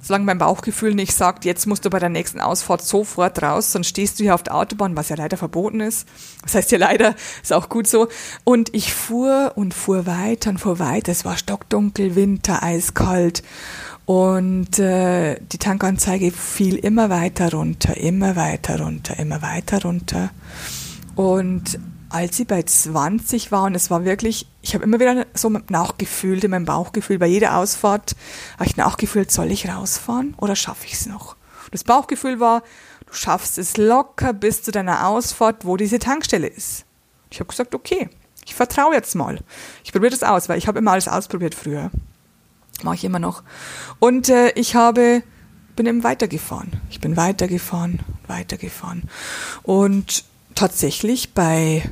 solange 0.00 0.24
mein 0.24 0.38
Bauchgefühl 0.38 0.94
nicht 0.94 1.14
sagt, 1.14 1.44
jetzt 1.44 1.66
musst 1.66 1.84
du 1.84 1.90
bei 1.90 1.98
der 1.98 2.08
nächsten 2.08 2.40
Ausfahrt 2.40 2.82
sofort 2.82 3.42
raus, 3.42 3.72
sonst 3.72 3.88
stehst 3.88 4.18
du 4.18 4.24
hier 4.24 4.34
auf 4.34 4.42
der 4.42 4.54
Autobahn, 4.54 4.96
was 4.96 5.08
ja 5.08 5.16
leider 5.16 5.36
verboten 5.36 5.80
ist. 5.80 6.08
Das 6.42 6.54
heißt 6.54 6.72
ja 6.72 6.78
leider, 6.78 7.14
ist 7.42 7.52
auch 7.52 7.68
gut 7.68 7.86
so. 7.86 8.08
Und 8.44 8.74
ich 8.74 8.92
fuhr 8.92 9.52
und 9.56 9.74
fuhr 9.74 10.06
weiter 10.06 10.50
und 10.50 10.58
fuhr 10.58 10.78
weiter. 10.78 11.12
Es 11.12 11.24
war 11.24 11.36
stockdunkel, 11.36 12.16
Winter, 12.16 12.62
eiskalt. 12.62 13.42
Und 14.06 14.78
äh, 14.78 15.38
die 15.40 15.58
Tankanzeige 15.58 16.32
fiel 16.32 16.76
immer 16.76 17.10
weiter 17.10 17.52
runter, 17.52 17.96
immer 17.96 18.34
weiter 18.34 18.80
runter, 18.80 19.18
immer 19.18 19.42
weiter 19.42 19.82
runter. 19.82 20.30
Und 21.14 21.78
als 22.08 22.36
sie 22.36 22.44
bei 22.44 22.62
20 22.62 23.52
war 23.52 23.64
und 23.64 23.76
es 23.76 23.90
war 23.90 24.04
wirklich, 24.04 24.46
ich 24.62 24.74
habe 24.74 24.84
immer 24.84 25.00
wieder 25.00 25.26
so 25.34 25.48
nachgefühlt 25.48 26.44
in 26.44 26.50
meinem 26.50 26.64
Bauchgefühl, 26.64 27.18
bei 27.18 27.26
jeder 27.26 27.56
Ausfahrt 27.56 28.14
habe 28.54 28.66
ich 28.66 28.76
nachgefühlt, 28.76 29.30
soll 29.30 29.50
ich 29.50 29.68
rausfahren 29.68 30.34
oder 30.38 30.56
schaffe 30.56 30.86
ich 30.86 30.94
es 30.94 31.06
noch? 31.06 31.36
Das 31.70 31.84
Bauchgefühl 31.84 32.40
war, 32.40 32.62
du 33.06 33.14
schaffst 33.14 33.58
es 33.58 33.76
locker 33.76 34.32
bis 34.32 34.62
zu 34.62 34.72
deiner 34.72 35.06
Ausfahrt, 35.06 35.64
wo 35.64 35.76
diese 35.76 35.98
Tankstelle 35.98 36.46
ist. 36.48 36.84
Ich 37.30 37.40
habe 37.40 37.48
gesagt, 37.48 37.74
okay, 37.74 38.10
ich 38.44 38.54
vertraue 38.54 38.94
jetzt 38.94 39.14
mal. 39.14 39.38
Ich 39.84 39.92
probiere 39.92 40.10
das 40.10 40.22
aus, 40.22 40.48
weil 40.48 40.58
ich 40.58 40.66
habe 40.66 40.78
immer 40.78 40.92
alles 40.92 41.08
ausprobiert 41.08 41.54
früher. 41.54 41.90
Mache 42.82 42.96
ich 42.96 43.04
immer 43.04 43.18
noch. 43.18 43.42
Und 44.00 44.28
äh, 44.28 44.50
ich 44.52 44.74
habe 44.74 45.22
bin 45.80 45.86
eben 45.86 46.04
weitergefahren. 46.04 46.72
Ich 46.90 47.00
bin 47.00 47.16
weitergefahren, 47.16 48.00
weitergefahren. 48.26 49.04
Und 49.62 50.24
tatsächlich 50.54 51.32
bei 51.32 51.90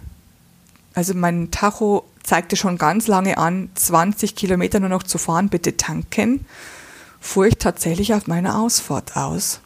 also 0.98 1.14
mein 1.14 1.52
Tacho 1.52 2.08
zeigte 2.24 2.56
schon 2.56 2.76
ganz 2.76 3.06
lange 3.06 3.38
an, 3.38 3.70
20 3.76 4.34
Kilometer 4.34 4.80
nur 4.80 4.88
noch 4.88 5.04
zu 5.04 5.16
fahren, 5.16 5.48
bitte 5.48 5.76
tanken, 5.76 6.44
fuhr 7.20 7.46
ich 7.46 7.58
tatsächlich 7.58 8.14
auf 8.14 8.26
meiner 8.26 8.58
Ausfahrt 8.58 9.16
aus 9.16 9.60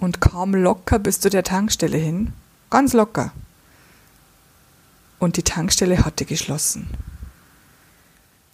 und 0.00 0.20
kam 0.20 0.56
locker 0.56 0.98
bis 0.98 1.20
zu 1.20 1.30
der 1.30 1.44
Tankstelle 1.44 1.96
hin, 1.96 2.32
ganz 2.70 2.92
locker. 2.92 3.30
Und 5.20 5.36
die 5.36 5.44
Tankstelle 5.44 6.04
hatte 6.04 6.24
geschlossen. 6.24 6.90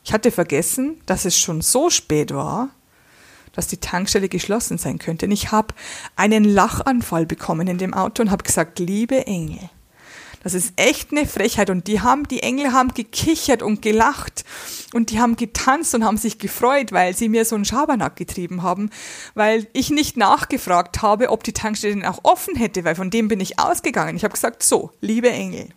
Ich 0.05 0.13
hatte 0.13 0.31
vergessen, 0.31 1.01
dass 1.07 1.25
es 1.25 1.39
schon 1.39 1.63
so 1.63 1.89
spät 1.89 2.35
war, 2.35 2.69
dass 3.53 3.67
die 3.67 3.79
Tankstelle 3.79 4.29
geschlossen 4.29 4.77
sein 4.77 4.99
könnte. 4.99 5.25
Und 5.25 5.33
ich 5.33 5.53
habe 5.53 5.75
einen 6.17 6.45
Lachanfall 6.45 7.25
bekommen 7.25 7.67
in 7.67 7.79
dem 7.79 7.95
Auto 7.95 8.23
und 8.23 8.31
habe 8.31 8.45
gesagt, 8.45 8.79
liebe 8.79 9.27
Engel, 9.27 9.71
das 10.45 10.53
ist 10.53 10.75
echt 10.77 11.11
eine 11.11 11.27
Frechheit. 11.27 11.71
Und 11.71 11.89
die 11.89 12.03
haben, 12.03 12.29
die 12.29 12.43
Engel 12.43 12.73
haben 12.73 12.93
gekichert 12.95 13.63
und 13.63 13.83
gelacht 13.83 14.45
und 14.93 15.11
die 15.11 15.19
haben 15.19 15.37
getanzt 15.37 15.95
und 15.95 16.05
haben 16.05 16.19
sich 16.19 16.39
gefreut, 16.39 16.93
weil 16.93 17.17
sie 17.17 17.31
mir 17.31 17.45
so 17.47 17.57
einen 17.57 17.65
Schabernack 17.65 18.15
getrieben 18.15 18.63
haben, 18.63 18.91
weil 19.35 19.67
ich 19.73 19.91
nicht 19.91 20.19
nachgefragt 20.19 21.01
habe, 21.03 21.31
ob 21.31 21.43
die 21.43 21.55
Tankstelle 21.55 21.95
denn 21.95 22.05
auch 22.05 22.21
offen 22.23 22.55
hätte, 22.55 22.85
weil 22.85 22.95
von 22.95 23.11
dem 23.11 23.27
bin 23.29 23.41
ich 23.41 23.59
ausgegangen. 23.59 24.17
Ich 24.17 24.23
habe 24.23 24.35
gesagt, 24.35 24.63
so, 24.63 24.91
liebe 25.01 25.31
Engel, 25.31 25.69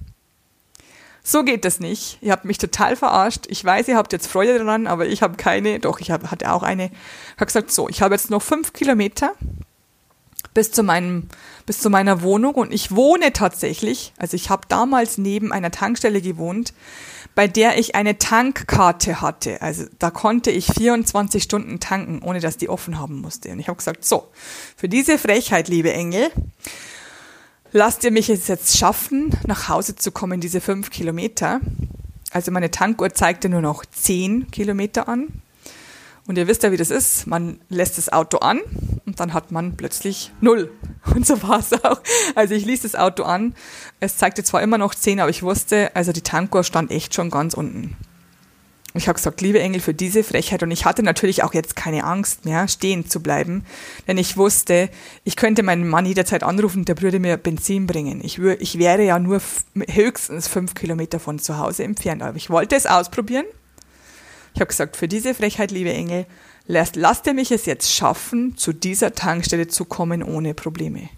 so 1.23 1.43
geht 1.43 1.63
das 1.63 1.80
nicht. 1.80 2.17
Ihr 2.21 2.34
habt 2.34 2.45
mich 2.45 2.58
total 2.58 2.97
verarscht. 2.97 3.45
Ich 3.47 3.63
weiß, 3.63 3.88
ihr 3.88 3.97
habt 3.97 4.12
jetzt 4.12 4.27
Freude 4.27 4.60
daran, 4.60 4.86
aber 4.86 5.08
ich 5.08 5.21
habe 5.21 5.38
keine. 5.38 5.80
Doch, 5.80 5.99
ich 5.99 6.12
hab, 6.12 6.30
hatte 6.30 6.51
auch 6.51 6.63
eine. 6.63 6.86
Ich 6.86 7.36
habe 7.36 7.45
gesagt, 7.45 7.71
so, 7.71 7.88
ich 7.88 8.01
habe 8.01 8.15
jetzt 8.15 8.30
noch 8.30 8.41
fünf 8.41 8.73
Kilometer 8.73 9.34
bis 10.53 10.71
zu 10.71 10.84
meinem 10.84 11.27
bis 11.67 11.80
zu 11.80 11.89
meiner 11.89 12.21
Wohnung 12.21 12.56
und 12.56 12.73
ich 12.73 12.95
wohne 12.95 13.34
tatsächlich, 13.34 14.13
also 14.17 14.36
ich 14.36 14.49
habe 14.49 14.63
damals 14.69 15.17
neben 15.17 15.51
einer 15.51 15.69
Tankstelle 15.69 16.21
gewohnt, 16.21 16.73
bei 17.36 17.47
der 17.47 17.77
ich 17.77 17.93
eine 17.93 18.17
Tankkarte 18.17 19.21
hatte. 19.21 19.62
Also 19.62 19.84
da 19.99 20.10
konnte 20.10 20.49
ich 20.49 20.67
24 20.67 21.43
Stunden 21.43 21.80
tanken, 21.82 22.23
ohne 22.23 22.39
dass 22.39 22.56
die 22.56 22.69
offen 22.69 22.97
haben 22.97 23.19
musste. 23.19 23.49
Und 23.49 23.60
ich 23.60 23.67
habe 23.67 23.77
gesagt, 23.77 24.06
so, 24.06 24.30
für 24.77 24.88
diese 24.88 25.17
Frechheit, 25.17 25.67
liebe 25.67 25.93
Engel, 25.93 26.32
lasst 27.73 28.06
ihr 28.06 28.12
mich 28.12 28.30
jetzt, 28.30 28.47
jetzt 28.47 28.77
schaffen, 28.77 29.38
nach 29.45 29.67
Hause 29.67 29.97
zu 29.97 30.12
kommen, 30.12 30.39
diese 30.39 30.62
fünf 30.62 30.89
Kilometer. 30.89 31.60
Also 32.32 32.49
meine 32.49 32.71
Tankuhr 32.71 33.13
zeigte 33.13 33.49
nur 33.49 33.62
noch 33.62 33.86
10 33.86 34.51
Kilometer 34.51 35.10
an. 35.10 35.27
Und 36.27 36.38
ihr 36.38 36.47
wisst 36.47 36.63
ja, 36.63 36.71
wie 36.71 36.77
das 36.77 36.91
ist. 36.91 37.27
Man 37.27 37.60
lässt 37.69 37.97
das 37.97 38.12
Auto 38.12 38.38
an 38.38 38.62
und 39.08 39.22
dann 39.22 39.34
hat 39.34 39.52
man 39.52 39.78
plötzlich 39.78 40.34
null. 40.41 40.70
Und 41.15 41.26
so 41.26 41.41
war 41.41 41.60
es 41.60 41.72
auch. 41.72 42.02
Also 42.36 42.54
ich 42.54 42.65
ließ 42.65 42.82
das 42.82 42.93
Auto 42.93 43.24
an. 43.24 43.56
Es 44.02 44.17
zeigte 44.17 44.43
zwar 44.43 44.62
immer 44.62 44.78
noch 44.78 44.93
10, 44.93 45.22
aber 45.22 45.30
ich 45.30 45.41
wusste, 45.41 45.96
also 45.96 46.12
die 46.12 46.22
Tankuhr 46.22 46.65
stand 46.65 46.91
echt 46.91 47.15
schon 47.15 47.32
ganz 47.32 47.54
unten. 47.54 47.96
Ich 48.93 49.08
habe 49.08 49.15
gesagt, 49.15 49.39
liebe 49.39 49.62
Engel, 49.62 49.80
für 49.80 49.93
diese 49.93 50.24
Frechheit. 50.24 50.62
Und 50.62 50.72
ich 50.72 50.84
hatte 50.84 51.04
natürlich 51.04 51.43
auch 51.43 51.54
jetzt 51.54 51.78
keine 51.78 52.04
Angst 52.04 52.43
mehr, 52.43 52.67
stehen 52.67 53.10
zu 53.10 53.22
bleiben. 53.22 53.63
Denn 54.08 54.17
ich 54.17 54.36
wusste, 54.36 54.89
ich 55.24 55.38
könnte 55.38 55.63
meinen 55.63 55.88
Mann 55.88 56.06
jederzeit 56.06 56.43
anrufen, 56.43 56.84
der 56.84 57.02
würde 57.02 57.20
mir 57.20 57.38
Benzin 57.38 57.88
bringen. 57.88 58.20
Ich, 58.24 58.39
wür, 58.39 58.60
ich 58.60 58.78
wäre 58.78 59.04
ja 59.04 59.20
nur 59.20 59.41
höchstens 59.89 60.50
fünf 60.50 60.76
Kilometer 60.76 61.22
von 61.22 61.39
zu 61.39 61.58
Hause 61.58 61.86
entfernt. 61.86 62.24
Aber 62.24 62.36
ich 62.36 62.50
wollte 62.50 62.76
es 62.76 62.86
ausprobieren. 62.86 63.46
Ich 64.54 64.60
habe 64.60 64.67
gesagt, 64.67 64.98
für 64.98 65.08
diese 65.08 65.34
Frechheit, 65.34 65.72
liebe 65.72 65.93
Engel, 65.93 66.26
lasst, 66.67 66.95
lasst 66.95 67.25
ihr 67.25 67.34
mich 67.34 67.51
es 67.51 67.65
jetzt 67.65 67.91
schaffen, 67.93 68.58
zu 68.58 68.73
dieser 68.73 69.13
Tankstelle 69.13 69.67
zu 69.67 69.86
kommen 69.86 70.23
ohne 70.23 70.53
Probleme. 70.53 71.10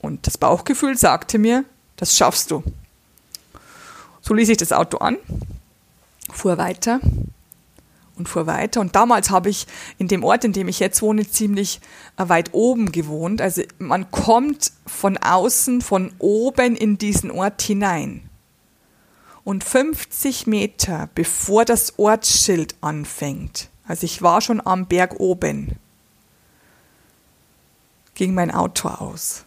Und 0.00 0.26
das 0.26 0.38
Bauchgefühl 0.38 0.96
sagte 0.96 1.38
mir, 1.38 1.64
das 1.96 2.16
schaffst 2.16 2.50
du. 2.50 2.62
So 4.20 4.34
ließ 4.34 4.48
ich 4.48 4.58
das 4.58 4.72
Auto 4.72 4.98
an 4.98 5.18
fuhr 6.32 6.58
weiter 6.58 7.00
und 8.16 8.28
fuhr 8.28 8.46
weiter. 8.46 8.80
Und 8.80 8.94
damals 8.96 9.30
habe 9.30 9.50
ich 9.50 9.66
in 9.98 10.08
dem 10.08 10.24
Ort, 10.24 10.44
in 10.44 10.52
dem 10.52 10.68
ich 10.68 10.80
jetzt 10.80 11.02
wohne, 11.02 11.28
ziemlich 11.28 11.80
äh, 12.16 12.28
weit 12.28 12.54
oben 12.54 12.92
gewohnt. 12.92 13.40
Also 13.42 13.62
man 13.78 14.10
kommt 14.10 14.72
von 14.86 15.16
außen, 15.18 15.82
von 15.82 16.12
oben 16.18 16.76
in 16.76 16.98
diesen 16.98 17.30
Ort 17.30 17.62
hinein. 17.62 18.22
Und 19.44 19.62
50 19.62 20.46
Meter 20.46 21.08
bevor 21.14 21.64
das 21.64 21.98
Ortsschild 21.98 22.74
anfängt, 22.80 23.68
also 23.86 24.04
ich 24.04 24.22
war 24.22 24.40
schon 24.40 24.64
am 24.64 24.86
Berg 24.86 25.20
oben, 25.20 25.76
ging 28.14 28.34
mein 28.34 28.50
Auto 28.50 28.88
aus. 28.88 29.44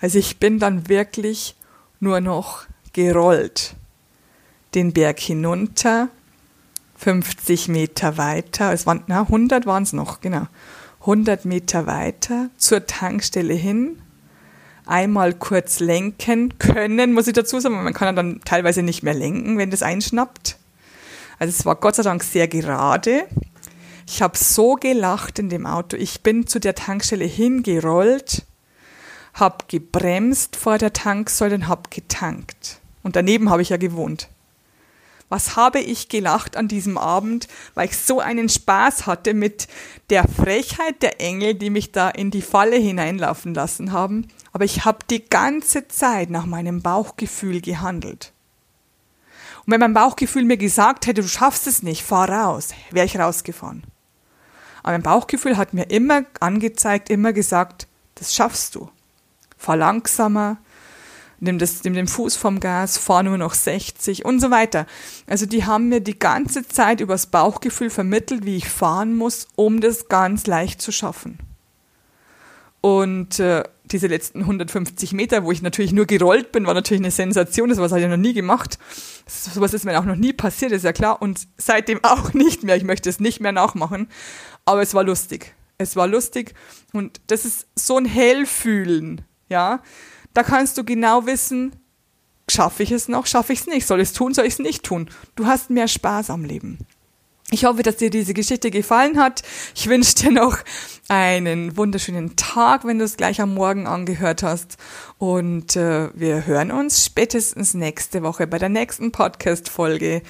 Also 0.00 0.18
ich 0.18 0.38
bin 0.38 0.58
dann 0.58 0.88
wirklich 0.88 1.56
nur 2.00 2.20
noch 2.20 2.66
gerollt 2.92 3.74
den 4.74 4.92
Berg 4.92 5.18
hinunter, 5.18 6.08
50 6.96 7.68
Meter 7.68 8.16
weiter, 8.16 8.72
es 8.72 8.86
waren, 8.86 9.02
na, 9.06 9.22
100 9.22 9.66
waren 9.66 9.82
es 9.82 9.92
noch, 9.92 10.20
genau, 10.20 10.46
100 11.00 11.44
Meter 11.44 11.86
weiter 11.86 12.50
zur 12.56 12.86
Tankstelle 12.86 13.54
hin, 13.54 14.00
einmal 14.84 15.32
kurz 15.32 15.80
lenken 15.80 16.58
können, 16.58 17.12
muss 17.12 17.28
ich 17.28 17.34
dazu 17.34 17.60
sagen, 17.60 17.82
man 17.82 17.94
kann 17.94 18.16
dann 18.16 18.40
teilweise 18.44 18.82
nicht 18.82 19.02
mehr 19.02 19.14
lenken, 19.14 19.58
wenn 19.58 19.70
das 19.70 19.82
einschnappt. 19.82 20.57
Also 21.38 21.50
es 21.56 21.66
war 21.66 21.76
Gott 21.76 21.96
sei 21.96 22.02
Dank 22.02 22.22
sehr 22.22 22.48
gerade. 22.48 23.26
Ich 24.06 24.22
habe 24.22 24.36
so 24.36 24.74
gelacht 24.74 25.38
in 25.38 25.48
dem 25.48 25.66
Auto. 25.66 25.96
Ich 25.96 26.22
bin 26.22 26.46
zu 26.46 26.58
der 26.58 26.74
Tankstelle 26.74 27.24
hingerollt, 27.24 28.44
habe 29.34 29.64
gebremst 29.68 30.56
vor 30.56 30.78
der 30.78 30.92
Tanksäule 30.92 31.56
und 31.56 31.68
habe 31.68 31.90
getankt. 31.90 32.80
Und 33.02 33.16
daneben 33.16 33.50
habe 33.50 33.62
ich 33.62 33.68
ja 33.68 33.76
gewohnt 33.76 34.28
was 35.28 35.56
habe 35.56 35.80
ich 35.80 36.08
gelacht 36.08 36.56
an 36.56 36.68
diesem 36.68 36.96
Abend, 36.96 37.48
weil 37.74 37.86
ich 37.88 37.96
so 37.96 38.20
einen 38.20 38.48
Spaß 38.48 39.06
hatte 39.06 39.34
mit 39.34 39.68
der 40.10 40.26
Frechheit 40.26 41.02
der 41.02 41.20
Engel, 41.20 41.54
die 41.54 41.70
mich 41.70 41.92
da 41.92 42.08
in 42.08 42.30
die 42.30 42.42
Falle 42.42 42.76
hineinlaufen 42.76 43.54
lassen 43.54 43.92
haben. 43.92 44.28
Aber 44.52 44.64
ich 44.64 44.84
habe 44.84 44.98
die 45.10 45.24
ganze 45.24 45.88
Zeit 45.88 46.30
nach 46.30 46.46
meinem 46.46 46.82
Bauchgefühl 46.82 47.60
gehandelt. 47.60 48.32
Und 49.68 49.72
wenn 49.72 49.80
mein 49.80 49.92
Bauchgefühl 49.92 50.46
mir 50.46 50.56
gesagt 50.56 51.06
hätte, 51.06 51.20
du 51.20 51.28
schaffst 51.28 51.66
es 51.66 51.82
nicht, 51.82 52.02
fahr 52.02 52.30
raus, 52.30 52.70
wäre 52.90 53.04
ich 53.04 53.18
rausgefahren. 53.18 53.82
Aber 54.82 54.92
mein 54.92 55.02
Bauchgefühl 55.02 55.58
hat 55.58 55.74
mir 55.74 55.90
immer 55.90 56.22
angezeigt, 56.40 57.10
immer 57.10 57.34
gesagt, 57.34 57.86
das 58.14 58.34
schaffst 58.34 58.76
du. 58.76 58.88
Fahr 59.58 59.76
langsamer, 59.76 60.56
nimm, 61.38 61.58
das, 61.58 61.84
nimm 61.84 61.92
den 61.92 62.08
Fuß 62.08 62.34
vom 62.34 62.60
Gas, 62.60 62.96
fahr 62.96 63.22
nur 63.22 63.36
noch 63.36 63.52
60 63.52 64.24
und 64.24 64.40
so 64.40 64.50
weiter. 64.50 64.86
Also 65.26 65.44
die 65.44 65.66
haben 65.66 65.90
mir 65.90 66.00
die 66.00 66.18
ganze 66.18 66.66
Zeit 66.66 67.02
übers 67.02 67.26
Bauchgefühl 67.26 67.90
vermittelt, 67.90 68.46
wie 68.46 68.56
ich 68.56 68.70
fahren 68.70 69.14
muss, 69.14 69.48
um 69.54 69.82
das 69.82 70.08
ganz 70.08 70.46
leicht 70.46 70.80
zu 70.80 70.92
schaffen. 70.92 71.38
Und 72.80 73.38
äh, 73.38 73.64
diese 73.92 74.06
letzten 74.06 74.40
150 74.40 75.12
Meter, 75.12 75.44
wo 75.44 75.52
ich 75.52 75.62
natürlich 75.62 75.92
nur 75.92 76.06
gerollt 76.06 76.52
bin, 76.52 76.66
war 76.66 76.74
natürlich 76.74 77.00
eine 77.00 77.10
Sensation. 77.10 77.68
Das 77.68 77.78
was 77.78 77.92
habe 77.92 78.00
ich 78.00 78.08
noch 78.08 78.16
nie 78.16 78.34
gemacht. 78.34 78.78
So 79.26 79.60
was 79.60 79.74
ist 79.74 79.84
mir 79.84 79.98
auch 79.98 80.04
noch 80.04 80.16
nie 80.16 80.32
passiert, 80.32 80.72
ist 80.72 80.84
ja 80.84 80.92
klar. 80.92 81.20
Und 81.20 81.48
seitdem 81.56 82.02
auch 82.04 82.32
nicht 82.32 82.64
mehr. 82.64 82.76
Ich 82.76 82.84
möchte 82.84 83.08
es 83.08 83.20
nicht 83.20 83.40
mehr 83.40 83.52
nachmachen. 83.52 84.08
Aber 84.64 84.82
es 84.82 84.94
war 84.94 85.04
lustig. 85.04 85.54
Es 85.78 85.96
war 85.96 86.06
lustig. 86.06 86.54
Und 86.92 87.20
das 87.28 87.44
ist 87.44 87.66
so 87.74 87.96
ein 87.96 88.04
Hellfühlen, 88.04 89.22
ja. 89.48 89.82
Da 90.34 90.42
kannst 90.42 90.76
du 90.78 90.84
genau 90.84 91.26
wissen, 91.26 91.74
schaffe 92.48 92.82
ich 92.82 92.92
es 92.92 93.08
noch, 93.08 93.26
schaffe 93.26 93.52
ich 93.52 93.60
es 93.60 93.66
nicht, 93.66 93.86
soll 93.86 94.00
ich 94.00 94.08
es 94.08 94.14
tun, 94.14 94.34
soll 94.34 94.46
ich 94.46 94.54
es 94.54 94.58
nicht 94.58 94.84
tun. 94.84 95.08
Du 95.36 95.46
hast 95.46 95.70
mehr 95.70 95.88
Spaß 95.88 96.30
am 96.30 96.44
Leben. 96.44 96.78
Ich 97.50 97.64
hoffe, 97.64 97.82
dass 97.82 97.96
dir 97.96 98.10
diese 98.10 98.34
Geschichte 98.34 98.70
gefallen 98.70 99.18
hat. 99.18 99.42
Ich 99.74 99.88
wünsche 99.88 100.14
dir 100.14 100.30
noch 100.30 100.58
einen 101.08 101.78
wunderschönen 101.78 102.36
Tag, 102.36 102.84
wenn 102.84 102.98
du 102.98 103.06
es 103.06 103.16
gleich 103.16 103.40
am 103.40 103.54
Morgen 103.54 103.86
angehört 103.86 104.42
hast. 104.42 104.76
Und 105.16 105.74
äh, 105.74 106.10
wir 106.12 106.44
hören 106.44 106.70
uns 106.70 107.06
spätestens 107.06 107.72
nächste 107.72 108.22
Woche 108.22 108.46
bei 108.46 108.58
der 108.58 108.68
nächsten 108.68 109.12
Podcast-Folge. 109.12 110.20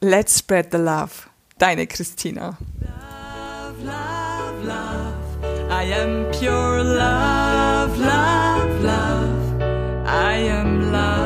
Let's 0.00 0.38
spread 0.38 0.68
the 0.72 0.78
love. 0.78 1.12
Deine 1.58 1.86
Christina. 1.86 2.58
Love, 2.80 3.84
love, 3.84 4.66
love. 4.66 5.22
I 5.70 5.92
am 5.94 6.30
pure 6.32 6.82
love, 6.82 7.96
love, 7.98 8.82
love. 8.82 9.62
I 10.04 10.48
am 10.50 10.90
love. 10.90 11.21